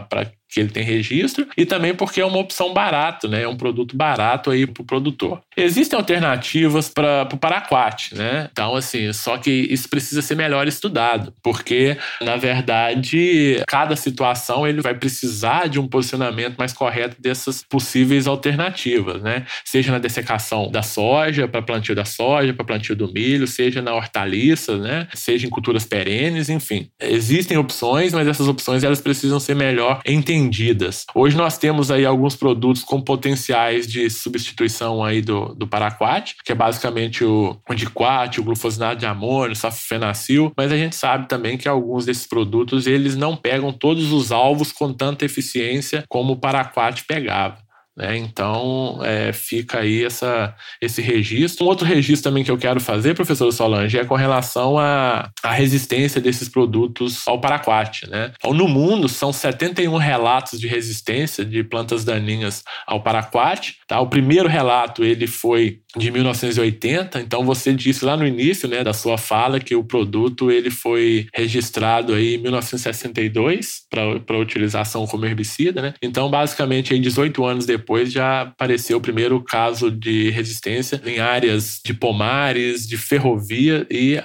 para 0.09 0.31
que 0.57 0.61
ele 0.61 0.71
tem 0.71 0.83
registro, 0.83 1.47
e 1.55 1.66
também 1.66 1.95
porque 1.95 2.19
é 2.19 2.25
uma 2.25 2.38
opção 2.38 2.73
barato, 2.73 3.29
né? 3.29 3.42
É 3.42 3.49
um 3.49 3.59
produto 3.59 3.95
barato 3.95 4.51
aí 4.51 4.66
para 4.66 4.81
o 4.81 4.87
produtor. 4.87 5.42
Existem 5.55 5.99
alternativas 5.99 6.88
para 6.88 7.29
o 7.31 7.37
paraquat, 7.37 8.14
né? 8.14 8.49
Então, 8.51 8.75
assim, 8.75 9.12
só 9.12 9.37
que 9.37 9.51
isso 9.51 9.87
precisa 9.87 10.23
ser 10.23 10.35
melhor 10.35 10.66
estudado, 10.66 11.35
porque, 11.42 11.99
na 12.23 12.37
verdade, 12.37 13.62
cada 13.69 13.95
situação 13.97 14.66
ele 14.66 14.81
vai 14.81 14.95
precisar 14.95 15.69
de 15.69 15.79
um 15.79 15.87
posicionamento 15.87 16.57
mais 16.57 16.73
correto 16.73 17.21
dessas 17.21 17.62
possíveis 17.62 18.27
alternativas, 18.27 19.21
né? 19.21 19.45
Seja 19.62 19.92
na 19.92 19.99
dessecação 19.99 20.71
da 20.71 20.83
soja, 20.83 21.47
para 21.47 21.61
plantio 21.61 21.95
da 21.95 22.07
soja, 22.07 22.55
para 22.55 22.64
plantio 22.64 22.97
do 22.97 23.12
milho, 23.12 23.47
seja 23.47 23.83
na 23.83 23.95
hortaliça, 23.95 24.79
né? 24.79 25.07
Seja 25.12 25.47
em 25.47 25.51
culturas 25.51 25.85
perenes, 25.85 26.49
enfim. 26.49 26.88
Existem 26.99 27.59
opções, 27.59 28.14
mas 28.14 28.27
essas 28.27 28.49
opções 28.49 28.83
elas 28.83 29.03
precisam 29.03 29.38
ser 29.38 29.55
melhor 29.55 30.01
entendidas 30.07 30.46
entendidas. 30.47 31.05
Hoje 31.15 31.37
nós 31.37 31.59
temos 31.59 31.91
aí 31.91 32.07
alguns 32.07 32.37
produtos 32.37 32.83
com 32.83 33.01
potenciais 33.01 33.87
de 33.87 34.09
substituição 34.09 35.03
aí 35.03 35.21
do, 35.21 35.55
do 35.55 35.67
paraquat, 35.67 36.35
que 36.45 36.53
é 36.53 36.55
basicamente 36.55 37.25
o, 37.25 37.57
o 37.69 38.41
o 38.41 38.45
glufosinato 38.45 39.01
de 39.01 39.07
amônio, 39.07 39.53
o 39.53 39.57
safenacil, 39.57 40.53
mas 40.57 40.73
a 40.73 40.77
gente 40.77 40.97
sabe 40.97 41.29
também 41.29 41.57
que 41.59 41.69
alguns 41.69 42.07
desses 42.07 42.27
produtos 42.27 42.87
eles 42.87 43.17
não 43.17 43.37
pegam 43.37 43.73
todos 43.73 44.13
os 44.13 44.33
alvos 44.33 44.73
com 44.73 44.93
tanta 44.93 45.25
eficiência 45.25 46.05
como 46.09 46.35
o 46.35 46.37
paraquat 46.37 47.05
pegava. 47.07 47.65
Né? 47.97 48.19
Então, 48.19 49.01
é, 49.03 49.33
fica 49.33 49.81
aí 49.81 50.05
essa, 50.05 50.55
esse 50.81 51.01
registro. 51.01 51.65
Um 51.65 51.69
outro 51.69 51.87
registro 51.87 52.31
também 52.31 52.45
que 52.45 52.51
eu 52.51 52.59
quero 52.59 52.81
fazer, 52.81 53.15
professor 53.15 53.51
Solange, 53.51 53.99
é 53.99 54.05
com 54.05 54.15
relação 54.15 54.79
à, 54.79 55.31
à 55.43 55.53
resistência 55.53 56.21
desses 56.21 56.49
produtos 56.49 57.27
ao 57.27 57.41
paraquat. 57.41 58.09
Né? 58.09 58.33
Então, 58.37 58.53
no 58.53 58.69
mundo, 58.69 59.09
são 59.09 59.33
71 59.33 59.97
relatos 59.97 60.61
de 60.61 60.67
resistência 60.67 61.45
de 61.45 61.65
plantas 61.65 62.05
daninhas 62.05 62.63
ao 62.87 63.03
paraquat. 63.03 63.77
Tá? 63.87 64.01
O 64.01 64.09
primeiro 64.09 64.49
relato 64.49 65.03
ele 65.03 65.27
foi 65.27 65.81
de 65.97 66.11
1980, 66.11 67.21
então 67.21 67.45
você 67.45 67.73
disse 67.73 68.05
lá 68.05 68.17
no 68.17 68.27
início 68.27 68.69
né, 68.69 68.85
da 68.85 68.93
sua 68.93 69.17
fala 69.17 69.59
que 69.59 69.75
o 69.75 69.85
produto 69.85 70.51
ele 70.51 70.71
foi 70.71 71.27
registrado 71.35 72.15
aí 72.15 72.35
em 72.35 72.39
1962 72.39 73.83
para 73.91 74.39
utilização 74.39 75.07
como 75.07 75.25
herbicida. 75.25 75.81
Né? 75.81 75.95
Então, 76.03 76.29
basicamente, 76.29 76.93
aí, 76.93 77.01
18 77.01 77.45
anos 77.45 77.67
depois, 77.67 78.13
já 78.13 78.43
apareceu 78.43 78.99
o 78.99 79.01
primeiro 79.01 79.43
caso 79.43 79.91
de 79.91 80.31
resistência 80.31 81.01
em 81.05 81.19
áreas 81.19 81.81
de 81.85 81.95
pomares, 81.95 82.87
de 82.87 82.97
ferrovia 82.97 83.87
e 83.91 84.21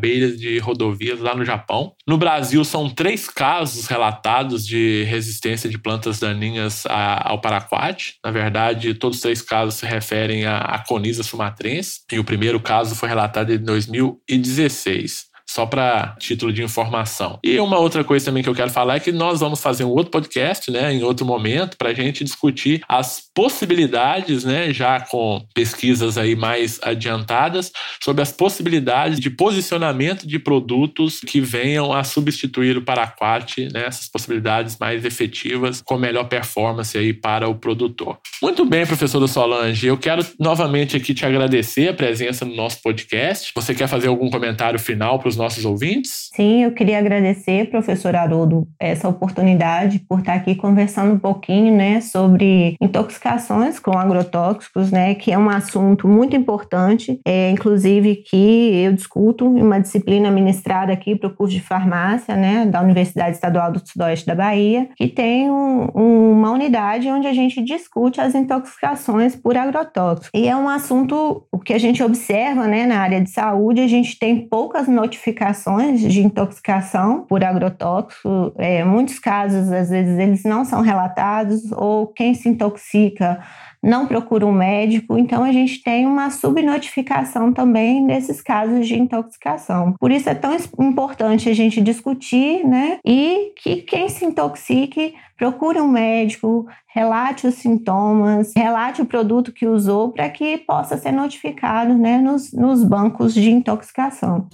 beira 0.00 0.36
de 0.36 0.58
rodovias 0.58 1.20
lá 1.20 1.34
no 1.34 1.44
Japão. 1.44 1.92
No 2.06 2.18
Brasil, 2.18 2.64
são 2.64 2.88
três 2.88 3.28
casos 3.28 3.86
relatados 3.86 4.66
de 4.66 5.04
resistência 5.04 5.70
de 5.70 5.78
plantas 5.78 6.20
daninhas 6.20 6.84
ao 6.86 7.40
paraquat. 7.40 8.14
Na 8.24 8.30
verdade, 8.30 8.94
todos 8.94 9.16
os 9.16 9.22
três 9.22 9.40
casos 9.40 9.74
se 9.74 9.86
referem 9.86 10.44
à 10.44 10.78
Conisa 11.14 11.22
sumatrense, 11.22 12.00
e 12.10 12.18
o 12.18 12.24
primeiro 12.24 12.58
caso 12.58 12.96
foi 12.96 13.08
relatado 13.08 13.52
em 13.52 13.58
2016 13.58 15.33
só 15.54 15.64
para 15.64 16.16
título 16.18 16.52
de 16.52 16.64
informação. 16.64 17.38
E 17.44 17.60
uma 17.60 17.78
outra 17.78 18.02
coisa 18.02 18.24
também 18.24 18.42
que 18.42 18.48
eu 18.48 18.54
quero 18.54 18.70
falar 18.70 18.96
é 18.96 19.00
que 19.00 19.12
nós 19.12 19.38
vamos 19.38 19.60
fazer 19.60 19.84
um 19.84 19.90
outro 19.90 20.10
podcast, 20.10 20.68
né, 20.68 20.92
em 20.92 21.04
outro 21.04 21.24
momento, 21.24 21.76
para 21.76 21.90
a 21.90 21.94
gente 21.94 22.24
discutir 22.24 22.82
as 22.88 23.22
possibilidades, 23.32 24.42
né, 24.42 24.72
já 24.72 24.98
com 24.98 25.46
pesquisas 25.54 26.18
aí 26.18 26.34
mais 26.34 26.80
adiantadas, 26.82 27.70
sobre 28.02 28.22
as 28.22 28.32
possibilidades 28.32 29.20
de 29.20 29.30
posicionamento 29.30 30.26
de 30.26 30.40
produtos 30.40 31.20
que 31.20 31.40
venham 31.40 31.92
a 31.92 32.02
substituir 32.02 32.76
o 32.76 32.82
paraquat, 32.82 33.68
né, 33.72 33.84
essas 33.86 34.08
possibilidades 34.08 34.76
mais 34.76 35.04
efetivas, 35.04 35.80
com 35.80 35.96
melhor 35.96 36.24
performance 36.24 36.98
aí 36.98 37.12
para 37.12 37.48
o 37.48 37.54
produtor. 37.54 38.18
Muito 38.42 38.64
bem, 38.64 38.84
professor 38.84 39.24
Solange, 39.28 39.86
eu 39.86 39.96
quero 39.96 40.26
novamente 40.38 40.96
aqui 40.96 41.14
te 41.14 41.24
agradecer 41.24 41.88
a 41.88 41.94
presença 41.94 42.44
no 42.44 42.56
nosso 42.56 42.82
podcast. 42.82 43.52
Você 43.54 43.72
quer 43.72 43.86
fazer 43.86 44.08
algum 44.08 44.28
comentário 44.28 44.80
final 44.80 45.20
para 45.20 45.28
os 45.28 45.36
nossos 45.44 45.64
ouvintes? 45.64 46.30
Sim, 46.34 46.64
eu 46.64 46.72
queria 46.72 46.98
agradecer, 46.98 47.70
professor 47.70 48.16
Haroldo, 48.16 48.66
essa 48.80 49.08
oportunidade 49.08 49.98
por 49.98 50.20
estar 50.20 50.34
aqui 50.34 50.54
conversando 50.54 51.12
um 51.12 51.18
pouquinho, 51.18 51.74
né, 51.76 52.00
sobre 52.00 52.76
intoxicações 52.80 53.78
com 53.78 53.96
agrotóxicos, 53.96 54.90
né, 54.90 55.14
que 55.14 55.30
é 55.30 55.38
um 55.38 55.50
assunto 55.50 56.08
muito 56.08 56.34
importante, 56.34 57.20
é, 57.26 57.50
inclusive 57.50 58.16
que 58.16 58.84
eu 58.84 58.92
discuto 58.92 59.44
em 59.56 59.62
uma 59.62 59.80
disciplina 59.80 60.30
ministrada 60.30 60.92
aqui 60.92 61.14
para 61.14 61.28
o 61.28 61.34
curso 61.34 61.54
de 61.54 61.60
farmácia, 61.60 62.34
né, 62.34 62.64
da 62.66 62.80
Universidade 62.80 63.32
Estadual 63.32 63.70
do 63.70 63.86
Sudoeste 63.86 64.26
da 64.26 64.34
Bahia, 64.34 64.88
que 64.96 65.08
tem 65.08 65.50
um, 65.50 65.86
uma 65.94 66.50
unidade 66.50 67.08
onde 67.08 67.26
a 67.26 67.34
gente 67.34 67.62
discute 67.62 68.20
as 68.20 68.34
intoxicações 68.34 69.36
por 69.36 69.56
agrotóxicos. 69.56 70.30
E 70.34 70.48
é 70.48 70.56
um 70.56 70.68
assunto 70.68 71.46
o 71.52 71.58
que 71.58 71.74
a 71.74 71.78
gente 71.78 72.02
observa, 72.02 72.66
né, 72.66 72.86
na 72.86 72.98
área 72.98 73.20
de 73.20 73.30
saúde, 73.30 73.80
a 73.80 73.86
gente 73.86 74.18
tem 74.18 74.48
poucas 74.48 74.88
notificações 74.88 75.33
notificações 75.34 76.00
de 76.00 76.22
intoxicação 76.22 77.22
por 77.22 77.42
agrotóxico. 77.44 78.52
É, 78.56 78.84
muitos 78.84 79.18
casos, 79.18 79.70
às 79.72 79.90
vezes, 79.90 80.18
eles 80.18 80.44
não 80.44 80.64
são 80.64 80.80
relatados 80.80 81.70
ou 81.72 82.06
quem 82.06 82.34
se 82.34 82.48
intoxica 82.48 83.40
não 83.84 84.06
procura 84.06 84.46
um 84.46 84.52
médico, 84.52 85.18
então 85.18 85.44
a 85.44 85.52
gente 85.52 85.82
tem 85.82 86.06
uma 86.06 86.30
subnotificação 86.30 87.52
também 87.52 88.02
nesses 88.02 88.40
casos 88.40 88.88
de 88.88 88.98
intoxicação. 88.98 89.94
Por 90.00 90.10
isso 90.10 90.28
é 90.30 90.34
tão 90.34 90.56
importante 90.80 91.50
a 91.50 91.54
gente 91.54 91.80
discutir, 91.82 92.66
né? 92.66 92.98
E 93.04 93.52
que 93.56 93.76
quem 93.82 94.08
se 94.08 94.24
intoxique 94.24 95.14
procure 95.36 95.80
um 95.80 95.88
médico, 95.88 96.66
relate 96.86 97.46
os 97.46 97.56
sintomas, 97.56 98.52
relate 98.56 99.02
o 99.02 99.06
produto 99.06 99.52
que 99.52 99.66
usou 99.66 100.12
para 100.12 100.30
que 100.30 100.58
possa 100.58 100.96
ser 100.96 101.12
notificado 101.12 101.92
né, 101.94 102.18
nos, 102.18 102.52
nos 102.52 102.84
bancos 102.84 103.34
de 103.34 103.50
intoxicação. 103.50 104.48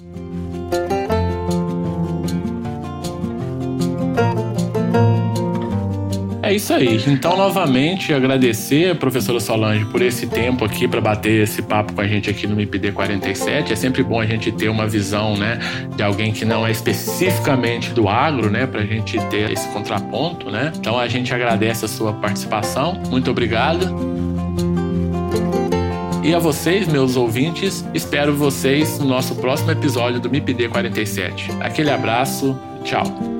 É 6.50 6.54
isso 6.54 6.74
aí. 6.74 7.00
Então, 7.06 7.36
novamente, 7.36 8.12
agradecer 8.12 8.96
professora 8.96 9.38
Solange 9.38 9.84
por 9.84 10.02
esse 10.02 10.26
tempo 10.26 10.64
aqui 10.64 10.88
para 10.88 11.00
bater 11.00 11.44
esse 11.44 11.62
papo 11.62 11.92
com 11.92 12.00
a 12.00 12.08
gente 12.08 12.28
aqui 12.28 12.44
no 12.44 12.56
MIPD 12.56 12.90
47. 12.90 13.72
É 13.72 13.76
sempre 13.76 14.02
bom 14.02 14.18
a 14.20 14.26
gente 14.26 14.50
ter 14.50 14.68
uma 14.68 14.84
visão, 14.84 15.36
né, 15.36 15.60
de 15.94 16.02
alguém 16.02 16.32
que 16.32 16.44
não 16.44 16.66
é 16.66 16.72
especificamente 16.72 17.92
do 17.92 18.08
agro, 18.08 18.50
né, 18.50 18.66
para 18.66 18.80
a 18.80 18.84
gente 18.84 19.16
ter 19.26 19.48
esse 19.52 19.68
contraponto, 19.68 20.50
né. 20.50 20.72
Então, 20.76 20.98
a 20.98 21.06
gente 21.06 21.32
agradece 21.32 21.84
a 21.84 21.88
sua 21.88 22.12
participação. 22.14 23.00
Muito 23.08 23.30
obrigado. 23.30 23.86
E 26.24 26.34
a 26.34 26.38
vocês, 26.40 26.88
meus 26.88 27.14
ouvintes, 27.14 27.84
espero 27.94 28.34
vocês 28.34 28.98
no 28.98 29.04
nosso 29.04 29.36
próximo 29.36 29.70
episódio 29.70 30.18
do 30.18 30.28
MIPD 30.28 30.68
47. 30.68 31.48
Aquele 31.60 31.90
abraço, 31.90 32.58
tchau. 32.82 33.39